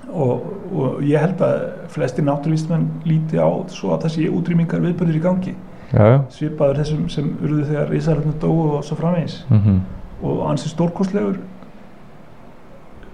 og, 0.09 0.47
og 0.73 1.01
ég 1.05 1.21
held 1.21 1.41
að 1.45 1.57
flestir 1.93 2.25
náttúrlýstmenn 2.27 2.87
líti 3.05 3.39
á 3.39 3.47
svo 3.71 3.93
að 3.95 4.07
þessi 4.07 4.29
útrýmingar 4.31 4.83
viðbörður 4.83 5.19
í 5.19 5.23
gangi. 5.23 5.55
Já, 5.91 6.03
já. 6.07 6.19
Svipaður 6.31 6.81
þessum 6.81 7.07
sem 7.11 7.33
urðu 7.41 7.65
þegar 7.67 7.95
Ísaröfnum 7.95 8.37
dóu 8.39 8.77
og 8.77 8.85
svo 8.87 8.95
framvegis. 8.99 9.41
Mm 9.49 9.81
og 10.21 10.43
hans 10.47 10.65
er 10.65 10.69
stórkostlegur 10.69 11.39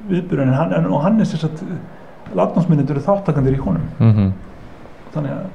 viðbörður 0.07 0.43
en 0.43 0.53
hann, 0.55 0.91
og 0.91 1.01
hann 1.03 1.19
er 1.19 1.27
sér 1.27 1.45
satt 1.45 1.63
látnámsmyndir 2.35 2.95
eru 2.95 3.03
þáttakandir 3.03 3.55
í 3.55 3.63
honum. 3.63 3.87
-hmm. 3.99 4.31
þannig 5.13 5.31
að, 5.31 5.47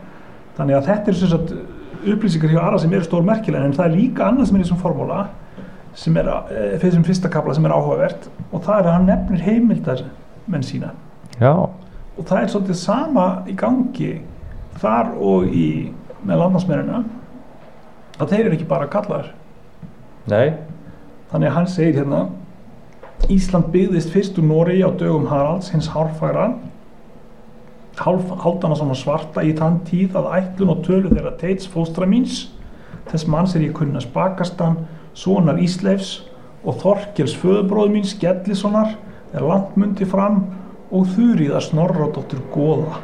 þannig 0.57 0.77
að 0.77 0.87
þetta 0.87 1.11
er 1.11 1.15
sagt 1.15 1.55
upplýsingar 2.03 2.51
hjá 2.51 2.61
Ara 2.62 2.79
sem 2.79 2.93
eru 2.93 3.05
stór 3.05 3.23
merkilega 3.23 3.65
en 3.65 3.73
það 3.73 3.87
er 3.87 3.97
líka 3.97 4.27
annað 4.27 4.47
sem 4.47 4.57
er 4.57 4.61
í 4.61 4.65
þessum 4.65 4.83
formúla 4.83 5.27
sem 5.95 6.17
er 6.17 6.29
fyrir 6.49 6.91
þessum 6.91 7.05
fyrsta 7.05 7.29
kapla 7.29 7.55
sem 7.55 7.65
er 7.65 7.73
áhugavert 7.73 8.29
og 8.51 8.62
það 8.62 8.79
er 8.79 8.87
að 8.87 8.93
hann 8.93 9.07
nefnir 9.07 9.41
heimildar 9.41 10.05
menn 10.47 10.62
sína 10.62 10.95
Já, 11.42 11.54
og 11.58 12.26
það 12.28 12.38
er 12.38 12.50
svolítið 12.52 12.78
sama 12.78 13.26
í 13.50 13.54
gangi 13.58 14.12
þar 14.78 15.14
og 15.18 15.49
í 15.50 15.90
með 16.22 16.38
landnámsmennina 16.38 17.00
að 18.22 18.30
þeir 18.30 18.44
eru 18.44 18.54
ekki 18.54 18.68
bara 18.70 18.90
kallaðar 18.92 19.32
nei. 20.30 20.52
Þannig 21.32 21.49
að 21.49 21.56
hann 21.56 21.70
segir 21.72 21.99
hérna 21.99 22.20
Ísland 23.32 23.72
byggðist 23.75 24.12
fyrst 24.14 24.38
úr 24.38 24.46
Noregi 24.46 24.84
á 24.87 24.90
dögum 24.99 25.28
Haralds 25.30 25.70
hins 25.72 25.88
hárfagra. 25.90 26.52
Haldana 27.99 28.76
svona 28.78 28.96
svarta 28.99 29.44
í 29.46 29.52
þann 29.58 29.80
tíð 29.87 30.16
að 30.18 30.30
ætlun 30.38 30.72
og 30.76 30.82
tölu 30.87 31.11
þeirra 31.11 31.34
teits 31.40 31.68
fóstra 31.70 32.06
míns 32.08 32.46
þess 33.11 33.28
manns 33.30 33.56
er 33.56 33.66
ég 33.66 33.75
kunna 33.76 34.00
spakastan 34.02 34.84
sonar 35.18 35.58
Ísleifs 35.61 36.20
og 36.62 36.78
Þorkels 36.82 37.34
föðubróð 37.40 37.92
mín 37.96 38.06
Skellissonar 38.06 38.94
er 39.34 39.44
landmundi 39.44 40.06
fram 40.08 40.44
og 40.92 41.08
þurriða 41.14 41.62
Snorradóttur 41.64 42.42
Góða 42.52 43.00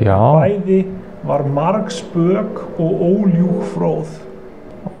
Já, 0.00 0.16
bæði 0.16 0.84
var 1.26 1.44
marg 1.46 1.90
spök 1.92 2.62
og 2.80 3.02
óljúk 3.02 3.66
fróð. 3.74 4.14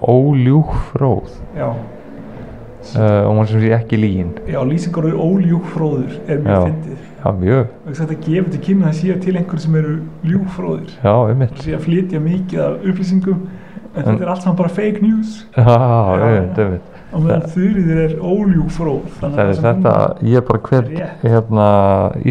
Óljúk 0.02 0.74
fróð? 0.90 1.30
Já, 1.56 1.70
uh, 1.70 3.22
og 3.28 3.36
mann 3.36 3.46
sem 3.46 3.62
sé 3.62 3.72
ekki 3.76 3.98
lígin 3.98 4.34
já 4.46 4.60
lýsingar 4.66 5.06
og 5.12 5.22
óljúk 5.22 5.66
fróður 5.74 6.18
er 6.26 6.42
mjög 6.42 6.68
fyndið. 6.68 7.00
Já, 7.22 7.32
mjög, 7.38 7.66
og 7.86 7.98
þetta 8.00 8.20
gefur 8.26 8.52
til 8.52 8.62
kynna 8.68 8.90
að 8.90 9.00
séu 9.00 9.18
til 9.22 9.36
einhverju 9.38 9.64
sem 9.64 9.76
eru 9.78 9.96
ljúfróðir 10.26 10.94
já, 10.98 11.14
einmitt. 11.30 11.58
Og 11.58 11.66
séu 11.66 11.76
að 11.78 11.84
flytja 11.86 12.22
mikið 12.22 12.64
af 12.66 12.88
upplýsingum 12.90 13.44
en 13.92 14.02
þetta 14.02 14.18
er 14.18 14.32
allt 14.34 14.46
saman 14.46 14.58
bara 14.58 14.72
fake 14.72 15.02
news. 15.02 15.44
Já, 15.56 15.78
já. 16.18 16.26
einmitt 16.58 16.91
og 17.12 17.22
meðan 17.26 17.42
þurriðir 17.54 17.98
er 18.02 18.12
óljúfróð 18.18 19.08
þannig 19.20 19.38
Það 19.38 19.50
er 19.52 19.60
þetta, 19.66 19.94
ég 20.28 20.36
er 20.40 20.44
bara 20.48 20.60
hver 20.68 20.86
Rétt. 20.88 21.24
hérna 21.24 21.66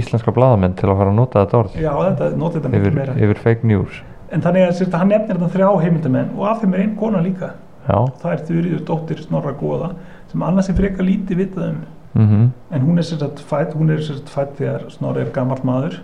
íslenska 0.02 0.34
blaðamenn 0.36 0.76
til 0.80 0.90
að 0.90 0.98
fara 1.02 1.12
að 1.14 1.20
nota 1.20 1.44
þetta 1.46 1.60
orð. 1.62 1.76
Já 1.82 1.92
þetta 2.02 2.30
nota 2.38 2.60
þetta 2.60 2.78
yfir, 2.82 2.96
meira. 2.98 3.14
yfir 3.18 3.42
fake 3.46 3.64
news. 3.68 4.02
En 4.32 4.42
þannig 4.42 4.68
að 4.68 4.76
sérst, 4.80 4.94
hann 4.96 5.10
nefnir 5.12 5.38
þetta 5.38 5.52
þrjá 5.58 5.70
heimildamenn 5.86 6.30
og 6.38 6.46
af 6.48 6.62
þeim 6.62 6.74
er 6.78 6.84
einn 6.86 6.96
kona 7.00 7.22
líka. 7.26 7.52
Já, 7.88 7.98
það 8.22 8.32
er 8.36 8.44
þurriður 8.48 8.84
dóttir 8.88 9.22
Snorra 9.26 9.52
Góða 9.58 9.92
sem 10.32 10.44
annars 10.46 10.70
er 10.70 10.76
frekar 10.78 11.04
lítið 11.08 11.38
vitað 11.42 11.68
um. 11.72 11.82
Mhm, 12.14 12.48
en 12.76 12.82
hún 12.86 12.98
er 13.00 13.04
sérst 13.08 13.40
fætt 13.48 13.74
hún 13.74 13.90
er 13.92 14.02
sérst 14.04 14.30
fætt 14.30 14.58
þegar 14.60 14.90
Snorri 14.92 15.22
er 15.24 15.32
gammal 15.32 15.58
maður 15.64 16.00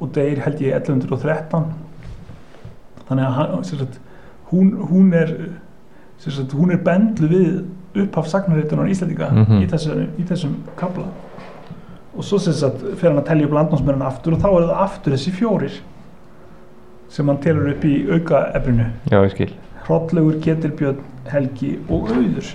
og 0.00 0.10
deyr 0.12 0.40
held 0.44 0.58
ég 0.60 0.74
1113 0.74 1.68
þannig 3.08 3.24
að 3.28 3.36
hann, 3.38 3.64
sérst, 3.64 3.98
hún, 4.50 4.72
hún 4.90 5.12
er 5.14 5.32
sérst, 6.22 6.52
hún 6.56 6.72
er 6.74 6.82
bendlu 6.84 7.28
við 7.30 7.52
upphaf 8.04 8.28
sagnarreitunar 8.28 8.88
Íslandika 8.90 9.30
Mhm. 9.32 9.62
í, 9.62 9.66
þessu, 9.70 10.06
í 10.18 10.24
þessum 10.28 10.54
kabla 10.76 11.04
og 12.16 12.24
svo 12.24 12.38
sérst 12.38 12.80
fer 12.96 13.10
hann 13.10 13.18
að 13.20 13.26
telja 13.26 13.46
upp 13.46 13.52
landnámsmennina 13.52 14.06
aftur 14.06 14.32
og 14.34 14.40
þá 14.40 14.46
er 14.48 14.66
það 14.68 14.82
aftur 14.86 15.12
þessi 15.12 15.32
fjórir 15.36 15.72
sem 17.08 17.26
hann 17.28 17.38
telur 17.38 17.70
upp 17.70 17.84
í 17.84 17.94
auka 18.10 18.40
efrinu 18.54 18.86
Hrollaugur, 19.86 20.40
Ketilbjörn, 20.42 20.96
Helgi 21.30 21.78
og 21.88 22.08
Auður. 22.10 22.48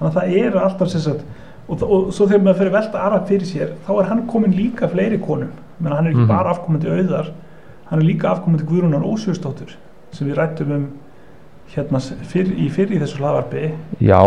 Þannig 0.00 0.08
að 0.08 0.14
það 0.16 0.32
eru 0.40 0.58
alltaf 0.58 0.88
sem 0.90 1.00
sagt 1.04 1.20
og, 1.68 1.82
og 1.82 2.08
svo 2.12 2.26
þegar 2.26 2.42
maður 2.42 2.58
fyrir 2.58 2.72
að 2.72 2.78
velta 2.80 2.98
Arab 3.06 3.28
fyrir 3.28 3.46
sér 3.46 3.68
þá 3.86 3.92
er 4.00 4.08
hann 4.08 4.26
komin 4.26 4.52
líka 4.56 4.88
fleiri 4.90 5.20
konum. 5.22 5.52
Menn 5.78 5.92
hann 5.92 6.06
er 6.06 6.10
ekki 6.10 6.24
Mhm. 6.24 6.28
bara 6.28 6.50
afkomandi 6.54 6.90
Auðar 6.90 7.30
hann 7.86 8.00
er 8.00 8.04
líka 8.04 8.32
afkomandi 8.32 8.64
Guðrúnar 8.66 9.04
Ósjöstóttur 9.06 9.76
sem 10.10 10.26
við 10.28 10.34
rættum 10.36 10.72
um 10.72 10.88
hérna 11.72 12.00
fyrr, 12.30 12.50
í 12.60 12.68
fyrr 12.72 12.92
í 12.94 13.00
þessu 13.02 13.20
hlaðvarpi. 13.22 13.70
Já, 14.04 14.20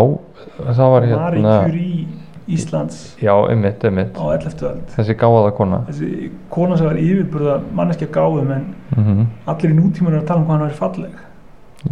það 0.58 0.90
var 0.94 1.06
Marie 1.06 1.42
hérna 1.42 1.54
Curie 1.64 2.06
Íslands. 2.48 3.00
Já, 3.20 3.32
einmitt, 3.50 3.84
einmitt. 3.84 4.16
Á 4.16 4.24
11. 4.32 4.62
öld. 4.70 4.84
Þessi 4.94 5.16
gáða 5.20 5.50
kona. 5.56 5.82
Þessi 5.90 6.30
kona 6.52 6.78
sem 6.80 6.88
var 6.88 7.00
yfirburða 7.00 7.56
manneskja 7.76 8.08
gáðum 8.12 8.52
en 8.56 8.68
mm 8.96 9.26
allir 9.48 9.74
í 9.74 9.76
nútíman 9.76 10.16
að 10.18 10.26
tala 10.28 10.40
um 10.40 10.46
hvað 10.48 10.56
hann 10.56 10.64
var 10.66 10.78
falleg. 10.78 11.18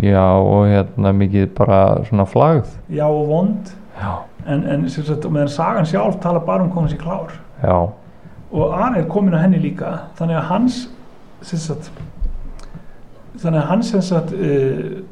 Já, 0.03 0.25
og 0.25 0.67
hérna 0.67 1.13
mikið 1.15 1.53
bara 1.57 1.81
svona 2.09 2.27
flagð. 2.29 2.73
Já 2.89 3.07
og 3.07 3.29
vond. 3.29 3.71
Já, 4.01 4.15
en, 4.47 4.65
en 4.65 4.89
sem 4.91 5.05
sagt, 5.05 5.29
meðan 5.31 5.53
sagan 5.53 5.89
sjálf 5.89 6.19
tala 6.21 6.41
bara 6.41 6.65
um 6.65 6.73
hvað 6.73 6.87
hann 6.87 6.93
sé 6.93 6.99
klár. 7.01 7.37
Já, 7.63 7.77
og 8.53 8.75
Ari 8.75 9.01
er 9.01 9.09
komin 9.11 9.35
á 9.37 9.43
henni 9.43 9.61
líka 9.61 9.93
þannig 10.19 10.39
að 10.41 10.49
hans 10.51 10.81
sem 11.45 11.61
sagt, 11.61 11.91
þannig 13.43 13.61
að 13.61 13.69
hans 13.71 13.91
sem 13.93 14.05
sagt, 14.05 14.33
uh, 14.33 15.03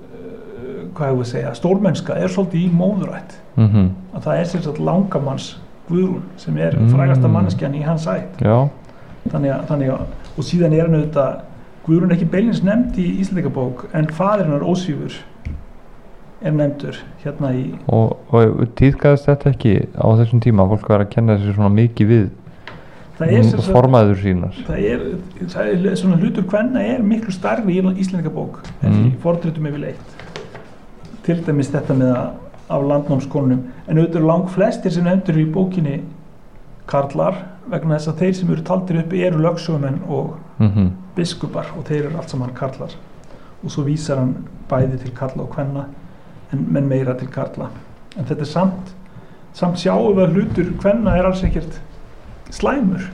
hvað 0.95 1.11
hefur 1.11 1.25
að 1.25 1.31
segja 1.33 1.55
stórmennska 1.55 2.17
er 2.17 2.29
svolítið 2.29 2.63
í 2.65 2.71
móðurætt. 2.73 3.35
Mhm, 3.57 3.89
að 4.15 4.23
það 4.29 4.39
er 4.41 4.45
sagt 4.45 4.79
langamanns 4.79 5.57
Guðrún 5.89 6.23
sem 6.41 6.57
er 6.57 6.73
Mm. 6.79 6.89
frægasta 6.95 7.29
manneskjan 7.29 7.75
í 7.75 7.83
hans 7.85 8.07
ætt. 8.07 8.39
Þannig 9.31 9.51
að, 9.53 9.67
þannig 9.69 9.91
að 9.93 10.01
og 10.39 10.45
síðan 10.45 10.73
er 10.73 10.87
hann 10.89 10.95
auðvitað 11.03 11.41
Guðrún 11.87 12.11
er 12.11 12.17
ekki 12.17 12.31
beinins 12.31 12.63
nefnd 12.65 12.97
í 12.97 13.21
Íslandingabók 13.21 13.85
en 13.93 14.07
fadir 14.07 14.45
hennar 14.47 14.63
Ósvífur 14.65 15.13
er 16.43 16.53
nefndur 16.53 16.97
hérna 17.25 17.53
í 17.55 17.75
og, 17.89 18.17
og 18.33 18.65
tíðgæðist 18.77 19.27
þetta 19.29 19.51
ekki 19.53 19.75
á 19.97 20.07
þessum 20.17 20.41
tíma? 20.41 20.67
Fólk 20.69 20.89
var 20.89 21.01
að 21.05 21.11
kenna 21.11 21.37
sér 21.39 21.55
svona 21.55 21.71
mikið 21.75 22.09
við 22.09 22.31
formaður 23.73 24.17
sínar. 24.19 24.57
Það 24.67 24.81
er, 24.91 25.03
það 25.47 25.69
er 25.93 25.97
svona 26.01 26.17
hlutur 26.19 26.43
hvenna 26.51 26.81
er 26.83 27.03
miklu 27.07 27.31
starfi 27.33 27.77
í 27.79 27.83
Íslandingabók 28.03 28.59
en 28.83 28.91
Mm. 28.93 29.07
í 29.13 29.17
fordritum 29.23 29.67
yfirleitt 29.69 30.24
til 31.25 31.41
dæmis 31.47 31.73
þetta 31.73 31.97
með 31.99 32.17
að 32.17 32.33
af 32.69 32.83
landnámskonunum. 32.83 33.65
En 33.89 33.99
auðvitað 33.99 34.21
eru 34.21 34.29
lang 34.29 34.47
flestir 34.53 34.93
sem 34.93 35.05
nefndur 35.05 35.41
í 35.41 35.47
bókinni 35.53 35.99
karlar 36.89 37.37
vegna 37.71 37.99
þess 37.99 38.13
að 38.13 38.23
þeir 38.23 38.37
sem 38.39 38.53
eru 38.53 38.65
taldir 38.65 39.01
uppi 39.03 39.23
eru 39.25 39.41
lögsögumenn 39.45 40.01
og 40.09 40.35
mhm, 40.61 40.91
biskupar 41.17 41.73
og 41.79 41.87
þeir 41.89 42.09
eru 42.09 42.21
allt 42.21 42.33
saman 42.33 42.55
karlar. 42.57 42.95
Og 43.65 43.73
svo 43.73 43.85
vísar 43.87 44.21
hann 44.21 44.35
bæði 44.69 45.01
til 45.03 45.15
karla 45.17 45.45
og 45.45 45.53
kvenna 45.55 45.87
en 46.53 46.67
menn 46.73 46.89
meira 46.89 47.17
til 47.19 47.31
karla. 47.33 47.71
En 48.17 48.29
þetta 48.29 48.45
er 48.45 48.53
samt 48.53 48.95
samt 49.55 49.79
sjáum 49.79 50.17
við 50.17 50.25
að 50.25 50.39
hlutur 50.39 50.73
kvenna 50.83 51.15
er 51.19 51.29
alls 51.29 51.45
ekkert 51.47 51.79
slæmur. 52.51 53.05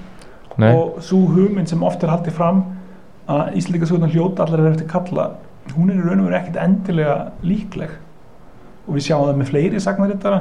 Nei, 0.60 0.70
og 0.74 0.98
svo 1.04 1.24
hugmynd 1.30 1.70
sem 1.70 1.82
oft 1.86 2.02
er 2.04 2.10
haldið 2.12 2.34
fram 2.36 2.64
að 3.30 3.54
Íslandingasögurnar 3.60 4.12
hljóta 4.12 4.44
allar 4.44 4.64
vera 4.64 4.74
eftir 4.74 4.88
kalla 4.90 5.26
hún 5.76 5.90
er 5.90 6.00
í 6.00 6.04
raun 6.04 6.22
og 6.22 6.28
veru 6.28 6.38
ekkert 6.38 6.60
endilega 6.62 7.16
líkleg. 7.46 7.94
Og 8.86 8.96
við 8.96 9.06
sjáum 9.06 9.28
það 9.28 9.40
með 9.40 9.50
fleiri 9.52 9.82
sagnarittara 9.82 10.40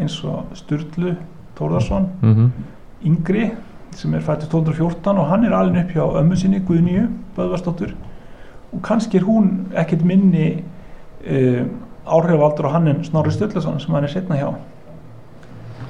eins 0.00 0.16
og 0.26 0.50
Sturlu 0.58 1.14
Þórðarsson 1.58 2.08
mhm, 2.22 2.50
yngri 3.06 3.48
sem 3.94 4.14
er 4.16 4.24
fættið 4.26 4.56
1214 4.56 5.20
og 5.22 5.28
hann 5.30 5.46
er 5.46 5.54
alveg 5.54 5.84
upp 5.84 5.92
hjá 5.94 6.20
ömmu 6.20 6.38
sinni 6.38 6.62
Guðnýju 6.66 7.06
Böðvarsdóttur. 7.36 7.94
Og 8.74 8.82
kannski 8.82 9.20
er 9.20 9.26
hún 9.28 9.68
ekkert 9.78 10.02
minni 10.06 10.48
uh, 11.30 11.62
áhrifavaldur 12.04 12.70
á 12.70 12.74
hann 12.74 12.90
en 12.90 13.04
Snorri 13.06 13.30
Sturluson 13.34 13.78
sem 13.80 13.94
hann 13.94 14.06
er 14.08 14.12
setna 14.12 14.40
hjá. 14.40 14.50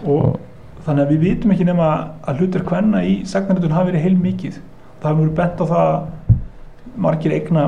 Og 0.04 0.36
þannig 0.84 1.06
að 1.06 1.14
við 1.14 1.24
vitum 1.28 1.54
ekki 1.54 1.66
nema 1.68 1.90
að 2.28 2.42
hlutur 2.42 2.64
hvenna 2.68 3.00
í 3.06 3.16
sagnaritun 3.28 3.72
hafi 3.72 3.92
verið 3.92 4.04
heil 4.04 4.16
mikið 4.20 4.60
það 5.00 5.10
hafi 5.10 5.20
verið 5.20 5.36
bent 5.38 5.60
á 5.60 5.64
það 5.70 5.88
að 5.88 6.98
margir 7.04 7.34
eigna 7.36 7.64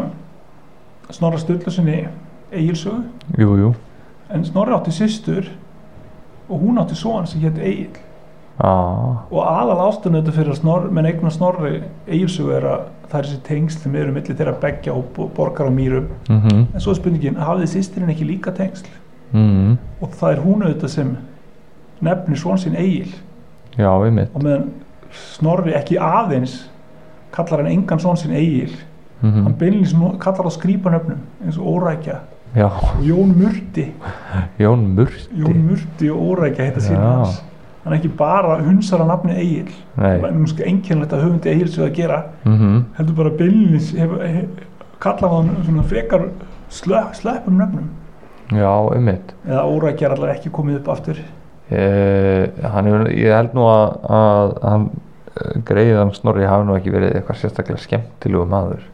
Snorra 1.10 1.38
Sturlusinni 1.38 2.08
Egilsögu 2.52 3.02
jú, 3.38 3.56
jú. 3.60 3.75
En 4.30 4.45
Snorri 4.45 4.73
átti 4.75 4.90
systur 4.92 5.47
og 6.49 6.60
hún 6.62 6.78
átti 6.78 6.95
son 6.95 7.26
sem 7.26 7.40
hétt 7.40 7.58
Egil. 7.58 7.90
Ah, 8.58 9.26
og 9.30 9.42
aðal 9.45 9.82
ástunni 9.84 10.23
þetta 10.23 10.32
fyrir 10.32 10.52
að 10.54 10.60
snorri, 10.62 10.90
menn 10.97 11.04
eignar 11.10 11.32
snorri 11.34 11.73
eigilsugu 12.08 12.54
er 12.56 12.64
að 12.71 12.84
það 13.10 13.19
er 13.19 13.26
þessi 13.26 13.40
tengsl 13.45 13.82
sem 13.82 13.97
eru 14.00 14.12
milli 14.14 14.34
þeirra 14.38 14.54
beggja 14.62 14.95
og 14.97 15.10
bo- 15.16 15.26
borgar 15.36 15.69
á 15.69 15.73
mýrum. 15.76 16.06
Mhm, 16.30 16.62
en 16.73 16.80
svo 16.80 16.90
er 16.95 16.97
spurningin, 16.97 17.36
hafði 17.36 17.66
sýstirinn 17.69 18.08
ekki 18.14 18.25
líka 18.25 18.54
tengsl? 18.56 18.88
Mhm. 19.32 19.76
Og 20.00 20.08
það 20.16 20.32
er 20.32 20.40
hún 20.47 20.62
auðvitað 20.64 20.88
sem 20.88 21.16
nefnir 22.00 22.38
svon 22.40 22.58
sinn 22.58 22.76
eigil 22.76 23.12
já, 23.76 23.90
einmitt. 24.06 24.30
Og 24.34 24.42
meðan 24.42 24.71
snorri 25.12 25.73
ekki 25.75 25.99
aðeins 26.00 26.69
kallar 27.32 27.60
hann 27.62 27.66
engan 27.73 27.99
svon 28.00 28.16
sinn 28.16 28.32
eigil 29.22 29.30
mhm, 29.30 29.44
hann 29.44 29.54
beinlýs 29.60 29.94
kallar 30.20 30.46
á 30.46 30.52
skrýpanöfnum 30.52 31.20
eins 31.44 31.58
og 31.58 31.66
órækja. 31.66 32.20
Já, 32.56 32.66
og 32.66 33.02
Jón 33.02 33.34
Murti. 33.36 33.92
Jón 34.58 34.86
Murti. 34.96 35.28
Jón 35.36 35.62
Murti 35.68 36.10
og 36.10 36.20
órækja 36.30 36.64
heita 36.64 36.80
síðan 36.80 37.02
hans. 37.02 37.42
Hann 37.84 37.94
er 37.94 37.98
ekki 38.00 38.10
bara 38.18 38.56
hunsar 38.64 39.02
að 39.04 39.10
nafni 39.12 39.34
eigil 39.36 39.68
nei, 39.94 40.16
það 40.18 40.24
er 40.26 40.38
mjög 40.40 40.62
einkennilegt 40.66 41.12
að 41.14 41.20
höfundi 41.22 41.52
eigils 41.52 41.76
við 41.78 41.84
að 41.86 41.92
gera. 42.00 42.22
Mhm, 42.44 42.80
heldur 42.96 43.18
bara 43.20 43.30
beinlýnis 43.38 43.92
hef, 43.94 44.16
hef, 44.22 44.64
kalla 45.00 45.30
hann 45.36 45.52
svona 45.66 45.84
frekar 45.86 46.28
slöpp, 46.68 47.14
sleppum 47.14 47.60
nöfnum. 47.60 47.88
Já, 48.54 48.72
einmitt. 48.94 49.34
Eða 49.46 49.66
órækjar 49.70 50.16
allar 50.16 50.34
ekki 50.34 50.50
komið 50.54 50.80
upp 50.80 50.88
aftur. 50.96 51.22
Eh, 51.70 52.48
hann 52.62 52.90
ég 53.10 53.32
held 53.34 53.54
nú 53.58 53.64
að, 53.66 53.96
að 54.16 54.52
hann 54.62 54.90
eh, 55.34 55.56
greiðan 55.66 56.12
Snorri 56.14 56.46
hafi 56.46 56.66
nú 56.66 56.76
ekki 56.78 56.92
verið 56.94 57.16
eitthvað 57.16 57.40
sérstaklega 57.40 57.82
skemmtilegu 57.82 58.46
maður 58.50 58.84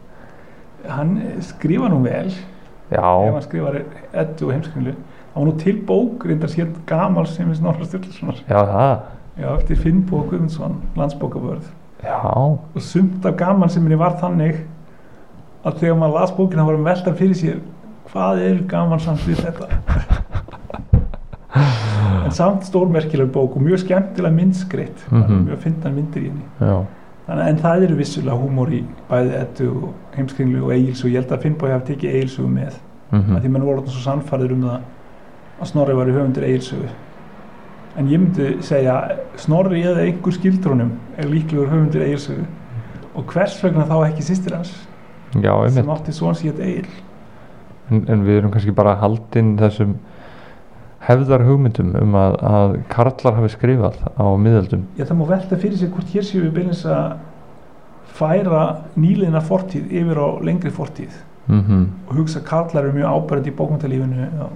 hann 0.89 1.17
skrifa 1.41 1.89
nú 1.89 2.01
vel. 2.03 2.27
Ef 2.91 2.97
já, 2.97 3.31
hann 3.33 3.41
skrifar 3.41 3.81
eddu 4.13 4.47
og 4.47 4.53
heimskringlu 4.53 4.93
hann 5.33 5.45
var 5.45 5.45
nú 5.49 5.57
til 5.59 5.79
bók 5.87 6.25
reyndar 6.27 6.49
sér 6.49 6.67
gamal 6.85 7.25
sem 7.27 7.49
er 7.49 7.55
Snorra 7.55 7.85
Sturlusonar. 7.85 8.35
Já 8.49 8.59
það. 8.65 8.99
Já, 9.41 9.47
eftir 9.57 9.75
Finnbók 9.81 10.29
Guðmundsson 10.29 10.75
landsbókavörð. 10.95 11.63
Já, 12.03 12.19
og 12.75 12.81
sumt 12.81 13.25
af 13.25 13.35
gaman 13.37 13.69
sem 13.69 13.81
henni 13.83 13.97
var 13.97 14.17
þannig 14.21 14.59
að 15.65 15.79
þegar 15.79 15.95
maður 15.97 16.19
las 16.19 16.31
bókina 16.37 16.65
var 16.67 16.75
hann 16.75 16.85
velta 16.85 17.13
fyrir 17.15 17.35
sér 17.39 17.59
hvað 18.11 18.41
er 18.43 18.59
gaman 18.69 18.99
samt 18.99 19.23
við 19.27 19.39
þetta? 19.45 19.67
En 22.23 22.31
samt 22.31 22.63
stórmerkileg 22.65 23.29
bók 23.33 23.55
og 23.57 23.61
mjög 23.61 23.79
skemmtilega 23.83 24.33
myndskreitt 24.33 25.03
mm 25.11 25.21
Mhm. 25.21 25.41
mjög 25.47 25.57
fyndar 25.59 25.91
myndir 25.91 26.21
í 26.23 26.29
henni. 26.29 26.45
Já, 26.59 26.85
Þannig, 27.23 27.45
en 27.47 27.61
það 27.63 27.85
eru 27.87 27.95
vissulega 27.95 28.35
húmor 28.35 28.73
í 28.75 28.81
bæði 29.07 29.37
ettu 29.39 29.69
og 29.71 30.17
heimskringlu 30.17 30.65
og 30.65 30.73
eigils 30.75 31.03
og 31.05 31.13
ég 31.13 31.21
held 31.21 31.31
að 31.31 31.45
Finnbói 31.45 31.71
hafi 31.71 31.93
tekið 31.93 32.17
eigilsugu 32.17 32.49
með. 32.51 32.81
Mhm, 33.13 33.37
að 33.37 33.45
því 33.45 33.51
mann 33.53 33.65
voru 33.67 33.79
orðin 33.79 33.93
svo 33.95 34.03
sannfærður 34.03 34.55
um 34.57 34.67
það 34.67 34.79
að 35.61 35.69
Snorri 35.69 35.95
var 35.95 36.09
í 36.09 36.15
höfundur 36.17 36.47
eigilsugu 36.47 36.89
en 37.97 38.09
ég 38.09 38.21
myndi 38.21 38.49
segja 38.65 38.95
Snorri 39.37 39.83
eða 39.85 40.05
einhver 40.07 40.33
skildrónum 40.33 40.93
er 41.17 41.29
líklegur 41.29 41.69
höfundur 41.69 42.05
eigilsugu 42.07 42.45
og 43.13 43.27
hvers 43.29 43.59
vegna 43.61 43.85
þá 43.85 43.97
ekki 44.07 44.25
sýstir 44.25 44.55
hans? 44.57 44.73
Já, 45.37 45.53
sem 45.73 45.91
átti 45.93 46.13
svon 46.15 46.37
sér 46.37 46.57
eigil 46.57 46.89
en, 47.91 48.01
en 48.09 48.25
við 48.25 48.39
erum 48.39 48.53
kannski 48.53 48.73
bara 48.73 48.95
haldin 49.01 49.53
þessum 49.61 49.95
hefðar 51.07 51.43
hugmyndum 51.47 51.93
um 51.99 52.17
að, 52.17 52.37
að 52.47 52.73
karlar 52.91 53.37
hafi 53.37 53.51
skrifað 53.53 53.99
á 54.15 54.25
miðöldum 54.39 54.83
ég 54.99 55.07
það 55.09 55.19
má 55.19 55.25
velta 55.33 55.59
fyrir 55.59 55.79
sér 55.79 55.93
hvort 55.93 56.11
hér 56.15 56.27
séu 56.27 56.43
við 56.45 56.53
beinins 56.57 56.83
að 56.87 57.15
færa 58.13 58.65
nýliðina 58.99 59.41
fortíð 59.43 59.89
yfir 59.91 60.21
á 60.21 60.27
lengri 60.45 60.71
fortíð 60.73 61.15
mhm, 61.49 61.87
og 62.07 62.13
hugsa 62.21 62.39
að 62.41 62.47
karlar 62.51 62.87
eru 62.87 62.99
mjög 62.99 63.17
ábærið 63.17 63.49
í 63.49 63.55
bókmyndalífinu 63.57 64.29
á 64.37 64.47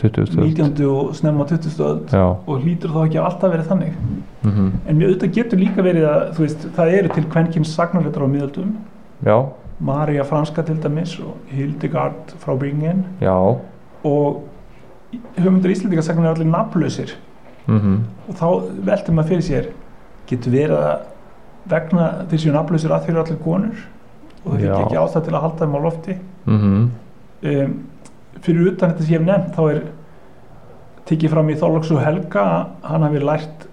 20. 0.00 0.22
öld. 0.22 0.38
19. 0.40 0.86
og 0.88 1.10
snemma 1.16 1.46
20. 1.48 1.82
öld 1.84 2.14
já, 2.14 2.24
og 2.24 2.62
hlýtur 2.62 2.94
þá 2.94 3.00
ekki 3.02 3.20
alltaf 3.22 3.52
verið 3.52 3.72
þannig 3.72 3.98
mhm, 4.44 4.70
en 4.86 5.00
mér 5.00 5.10
auðvitað 5.10 5.34
getur 5.40 5.62
líka 5.62 5.84
verið 5.84 6.08
að 6.12 6.22
þú 6.36 6.46
veist, 6.46 6.70
það 6.78 6.94
eru 7.00 7.12
til 7.16 7.26
kvenkins 7.34 7.74
sagnarleitar 7.74 8.24
á 8.24 8.28
miðöldum 8.36 8.72
já, 9.26 9.36
Maria 9.82 10.24
Franska 10.28 10.62
til 10.66 10.78
dæmis 10.82 11.18
og 11.22 11.36
Hildegard 11.50 12.36
frá 12.38 12.54
Bingen 12.60 13.04
já 13.24 13.34
og 13.34 14.42
höfundur 15.36 15.72
Íslandika 15.72 16.02
sagnar 16.02 16.30
er 16.30 16.36
allir 16.36 16.50
nafnlausir. 16.50 17.14
Mhm, 17.66 17.96
og 18.28 18.34
þá 18.34 18.46
veltur 18.88 19.14
maður 19.14 19.28
fyrir 19.28 19.46
sér 19.46 19.70
getur 20.26 20.52
verið 20.52 20.76
að 20.82 21.00
vegna 21.70 22.06
þeir 22.30 22.42
séu 22.42 22.52
nafnlausir 22.52 22.94
að 22.94 23.06
þeir 23.06 23.14
eru 23.14 23.24
allir 23.24 23.42
konur? 23.44 23.82
Og 24.42 24.54
það 24.56 24.64
er 24.66 24.76
ekki 24.80 25.00
ástæð 25.02 25.26
til 25.26 25.34
að 25.34 25.44
halda 25.46 25.64
þeim 25.64 25.76
á 25.78 25.80
lofti? 25.86 26.16
Mhm, 26.46 26.78
um, 27.52 27.74
fyrir 28.42 28.72
utan 28.72 28.90
þetta 28.90 29.04
sem 29.04 29.12
ég 29.12 29.20
hef 29.20 29.26
nefnt 29.28 29.54
þá 29.56 29.62
er 29.70 29.82
tekið 31.06 31.34
fram 31.34 31.50
í 31.50 31.58
Þorlóksu 31.58 32.00
Helga 32.02 32.42
að 32.42 32.88
hann 32.90 33.06
hafi 33.06 33.22
lært 33.22 33.68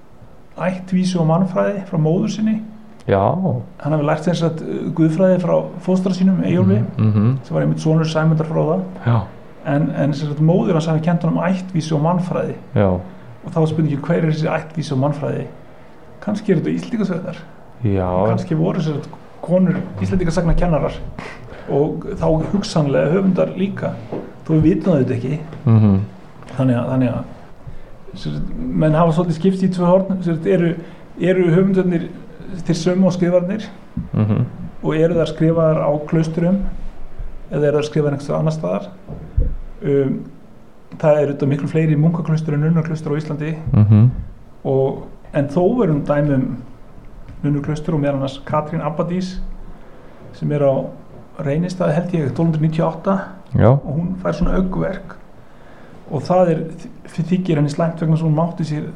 ættvísu 0.59 1.21
og 1.21 1.29
mannfræði 1.29 1.85
frá 1.87 1.97
móður 2.01 2.33
sinni. 2.35 2.59
Já. 3.09 3.21
Hann 3.81 3.95
hafi 3.95 4.05
lært 4.05 4.27
þess 4.27 4.45
að 4.45 4.63
guðfræði 4.97 5.41
frá 5.41 5.55
fóstra 5.85 6.13
sínum 6.13 6.43
Eyjólfi 6.45 6.79
mhm, 6.83 7.29
sem 7.43 7.55
var 7.55 7.65
einmitt 7.65 7.81
sonur 7.81 8.09
Sæmundar 8.09 8.49
fróða. 8.49 8.79
Já, 9.05 9.23
en, 9.65 9.89
en 9.91 10.13
móður 10.45 10.77
hans 10.77 10.87
hafi 10.87 11.03
kent 11.05 11.23
honum 11.23 11.41
ættvísu 11.43 11.95
og 11.97 12.03
mannfræði. 12.05 12.55
Já, 12.75 12.89
og 13.39 13.55
þá 13.55 13.59
spurningin 13.71 14.03
hver 14.03 14.23
er 14.23 14.31
þessi 14.31 14.51
ættvísu 14.51 14.95
og 14.95 15.01
mannfræði? 15.05 15.47
Kannski 16.23 16.53
er 16.53 16.59
þetta 16.59 16.75
já. 17.83 18.07
Kannski 18.27 18.57
voru 18.59 18.83
sér 18.83 19.01
konur 19.41 19.79
Íslendingasagna 20.03 20.55
kennarar. 20.59 20.95
Og 21.69 22.05
þá 22.19 22.27
hugsanlega 22.53 23.13
höfundar 23.13 23.53
líka. 23.57 23.93
Þó 24.45 24.55
við 24.55 24.63
vitum 24.65 24.93
það 24.93 24.95
auðvitað 24.97 25.17
ekki. 25.17 25.39
Mhm, 25.65 25.99
þannig 26.57 26.79
að, 26.79 26.87
þannig 26.93 27.11
að 27.13 28.19
sér, 28.23 28.39
menn 28.83 28.97
hafa 28.97 29.15
svolítið 29.15 29.37
skipt 29.37 29.63
í 29.63 29.71
tvö 29.75 29.91
sér, 30.25 30.41
eru, 30.55 30.71
eru 31.21 31.49
höfundarnir 31.53 32.09
til 32.65 32.75
sömu 32.75 33.07
og 33.07 33.15
skrifarnir? 33.15 33.69
Mhm, 34.13 34.45
og 34.83 34.95
eru 34.95 35.19
þar 35.19 35.33
skrifaðar 35.33 35.81
á 35.85 35.91
klausturum 36.09 36.61
eða 37.51 37.67
eru 37.67 37.79
þar 37.79 37.89
skrifaðar 37.89 38.15
einhverstað 38.15 38.39
annar 38.39 38.55
staðar 38.55 38.89
um, 39.83 40.17
það 40.99 41.21
eru 41.21 41.33
þetta 41.33 41.49
miklu 41.51 41.69
fleiri 41.71 41.97
munkaklaustur 41.99 42.57
en 42.57 42.67
unnaklaustur 42.69 43.15
á 43.15 43.19
Íslandi. 43.19 43.53
Mhm, 43.73 44.09
og, 44.63 45.05
en 45.33 45.49
þó 45.53 45.61
verum 45.77 46.01
dæmum 46.05 46.45
nunnuklaustur 47.43 47.95
og 47.95 48.01
meðan 48.01 48.23
hans 48.25 48.39
Katrín 48.45 48.81
Abbadís 48.81 49.37
sem 50.33 50.51
er 50.51 50.65
á 50.65 50.73
reynistæði 51.39 51.95
held 51.95 52.15
ég 52.17 52.31
1298 52.31 53.19
já, 53.55 53.69
og 53.69 53.91
hún 53.95 54.15
fær 54.23 54.35
svona 54.35 54.57
augverk. 54.57 55.15
Og 56.09 56.23
það 56.25 56.51
er 56.51 56.63
þykir 57.05 57.61
henni 57.61 57.69
slæmt 57.69 58.01
vegna 58.01 58.17
svo 58.17 58.27
hún 58.27 58.39
mátti 58.39 58.65
sér 58.65 58.89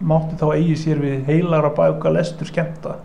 mátti 0.00 0.38
þá 0.38 0.48
eigi 0.54 0.76
sér 0.78 1.00
við 1.02 1.24
heilara 1.26 1.70
bæka 1.74 2.10
lestur 2.12 2.46
skemmta 2.46 2.98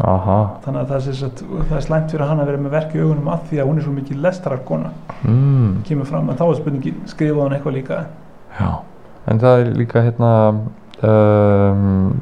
aha. 0.00 0.38
Þannig 0.64 0.80
að 0.80 0.92
það, 0.92 1.08
sagt, 1.20 1.42
það 1.68 1.76
er 1.76 1.86
slæmt 1.86 2.12
fyrir 2.14 2.30
hann 2.30 2.42
að 2.42 2.50
vera 2.50 2.62
með 2.64 2.76
verk 2.76 2.94
í 2.94 3.00
augunum 3.02 3.30
að 3.32 3.46
því 3.50 3.60
að 3.60 3.70
hún 3.70 3.80
er 3.80 3.86
svo 3.86 3.94
mikið 3.96 4.20
lestararkona 4.26 4.92
mm, 5.22 5.70
kemur 5.88 6.08
fram, 6.08 6.30
en 6.30 6.38
þá 6.40 6.44
er 6.46 6.60
spurningi 6.60 6.94
skrifaði 7.10 7.42
hann 7.44 7.56
eitthvað 7.56 7.76
líka? 7.76 7.98
Já, 8.58 8.70
en 9.30 9.42
það 9.42 9.64
er 9.64 9.72
líka 9.80 10.04
hérna 10.06 10.32
um, 11.02 12.14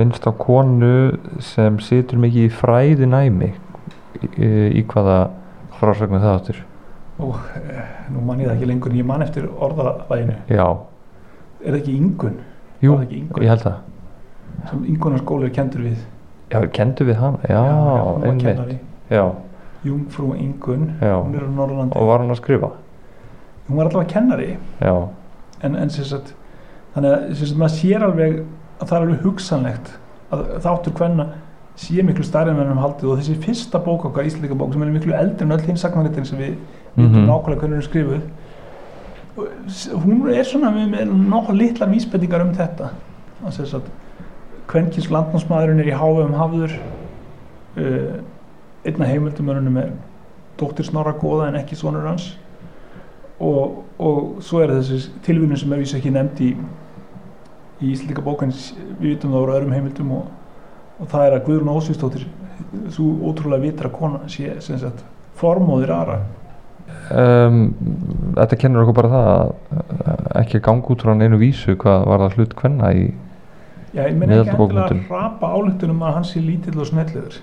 minnst 0.00 0.28
á 0.28 0.32
konu 0.38 0.94
sem 1.44 1.80
situr 1.84 2.20
mikið 2.22 2.48
í 2.48 2.54
fræði 2.62 3.10
næmi 3.10 3.52
í, 4.22 4.48
í 4.80 4.86
hvaða 4.88 5.20
frásögnu 5.76 6.22
það 6.22 6.38
áttur 6.38 6.64
og 7.16 7.38
eh, 7.56 7.84
nú 8.12 8.22
man 8.24 8.40
ég 8.42 8.50
það 8.50 8.58
ekki 8.58 8.68
lengur 8.68 8.92
en 8.92 8.98
ég 9.00 9.08
man 9.08 9.24
eftir 9.24 9.46
orðalæginu 9.48 10.36
já, 10.52 10.66
er 11.64 11.70
það 11.70 11.78
ekki 11.80 11.96
yngun 11.96 12.36
jú, 12.84 12.98
ekki 13.00 13.22
ég 13.40 13.52
held 13.52 13.64
það. 13.64 13.78
Sem 14.66 14.84
yngunarskóli 14.92 15.48
er 15.48 15.54
kendur 15.56 15.84
við 15.86 16.04
já, 16.52 16.60
kendu 16.72 17.04
við 17.04 17.16
hann, 17.20 17.36
já, 17.48 17.60
var 17.62 18.24
einmitt. 18.26 18.42
kennari. 18.44 18.78
Já, 19.10 19.24
Jungfrú 19.84 20.34
Ingun, 20.34 20.92
Já. 21.00 21.14
hún 21.22 21.34
er 21.36 21.44
á 21.46 21.50
Norrlandi 21.54 21.94
og 21.96 22.06
var 22.08 22.18
hann 22.18 22.30
að 22.30 22.40
skrifa? 22.40 22.70
Hún 23.68 23.76
var 23.76 23.86
allavega 23.86 24.10
kennari. 24.12 24.56
Já, 24.80 25.08
en, 25.62 25.76
en 25.76 25.90
sem 25.90 26.04
sagt 26.04 26.34
þannig 26.94 27.12
að 27.12 27.34
sagt, 27.34 27.56
maður 27.60 27.74
sér 27.76 28.02
alveg 28.06 28.38
að 28.80 28.86
það 28.88 28.96
er 28.96 29.02
alveg 29.06 29.22
hugsanlegt 29.24 29.92
að 30.32 30.46
þáttur 30.64 30.92
hvenna 30.98 31.26
sé 31.76 32.02
miklu 32.02 32.24
en 32.50 32.56
við 32.56 32.64
erum 32.66 32.78
haldið. 32.82 33.10
Og 33.12 33.18
þessi 33.20 33.36
fyrsta 33.44 33.78
bók 33.84 34.04
okkar, 34.08 34.24
Ísleika 34.26 34.54
bók 34.56 34.72
sem 34.72 34.82
er 34.82 34.90
miklu 34.90 35.12
eldri 35.14 35.44
en 35.44 35.52
öll 35.52 35.60
hinn 35.66 35.76
sagnaritin 35.76 36.24
sem 36.24 36.38
við 36.38 36.54
vitum 36.96 37.12
Mhm. 37.12 37.26
nákvæmlega 37.28 37.60
hvernig 37.60 37.76
hún 37.76 37.82
skrifuð. 37.82 38.20
Og 39.36 40.02
hún 40.02 40.28
er 40.32 40.42
svona 40.48 40.70
með, 40.72 40.86
með 40.94 41.10
nokkuð 41.28 41.56
litlar 41.60 41.90
vísbendingar 41.92 42.40
um 42.40 42.54
þetta. 42.56 42.88
Að 43.44 43.52
sem 43.52 43.66
sagt 43.66 43.90
kvenkins 44.70 45.10
landnámsmaðurinn 45.12 45.82
er 45.84 45.90
í 45.92 45.96
hávegum 45.96 46.38
hafður 46.38 46.78
uh, 47.76 48.16
einna 48.86 49.10
heimildumörunum 49.10 49.78
er 49.82 49.92
dóttir 50.60 50.88
Snorra 50.88 51.14
Góða 51.18 51.50
en 51.50 51.60
ekki 51.60 51.76
sonur 51.78 52.06
hans. 52.08 52.32
Og, 53.36 53.82
og 54.00 54.42
svo 54.44 54.62
er 54.64 54.72
þessi 54.78 55.10
tilvíðun 55.26 55.60
sem 55.60 55.72
er 55.74 55.82
vísu 55.82 55.98
ekki 55.98 56.12
nefnd 56.14 56.40
í 56.40 56.50
í 57.80 57.92
Íslika 57.92 58.24
bókan 58.24 58.52
við 59.00 59.10
vitum 59.10 59.34
það 59.34 59.42
voru 59.42 59.54
öðrum 59.56 59.74
heimildum 59.76 60.12
og, 60.16 60.30
og 60.96 61.10
það 61.12 61.26
er 61.26 61.36
að 61.36 61.44
Guðrún 61.48 61.74
Ósvísdóttir 61.74 62.24
svo 62.94 63.10
ótrúlega 63.28 63.66
vitra 63.66 63.90
kona 63.92 64.22
sé 64.32 64.54
sem 64.64 64.80
sagt 64.80 65.02
formóðir 65.36 65.92
Ara. 65.92 66.20
Um, 67.12 67.74
þetta 68.38 68.58
kennur 68.62 68.84
okkur 68.84 68.96
bara 68.96 69.12
það 69.12 69.28
að 69.32 69.50
uh, 69.76 70.24
ekki 70.40 70.62
ganga 70.64 70.92
út 70.94 71.04
frá 71.04 71.12
neinu 71.18 71.40
vísu 71.40 71.76
hvað 71.82 72.06
var 72.08 72.24
það 72.24 72.38
hlut 72.38 72.56
hvenna 72.62 72.92
í 72.96 73.04
Já, 73.94 74.02
ég 74.08 74.16
meina 74.18 74.40
ekki 74.42 74.54
endilega 74.56 74.88
að 74.90 75.12
rapa 75.12 75.52
álíktunum 75.54 76.02
að 76.02 76.16
hann 76.18 76.26
sé 76.26 76.42
lítill 76.42 76.80
og 76.82 76.90
snelliður 76.90 77.38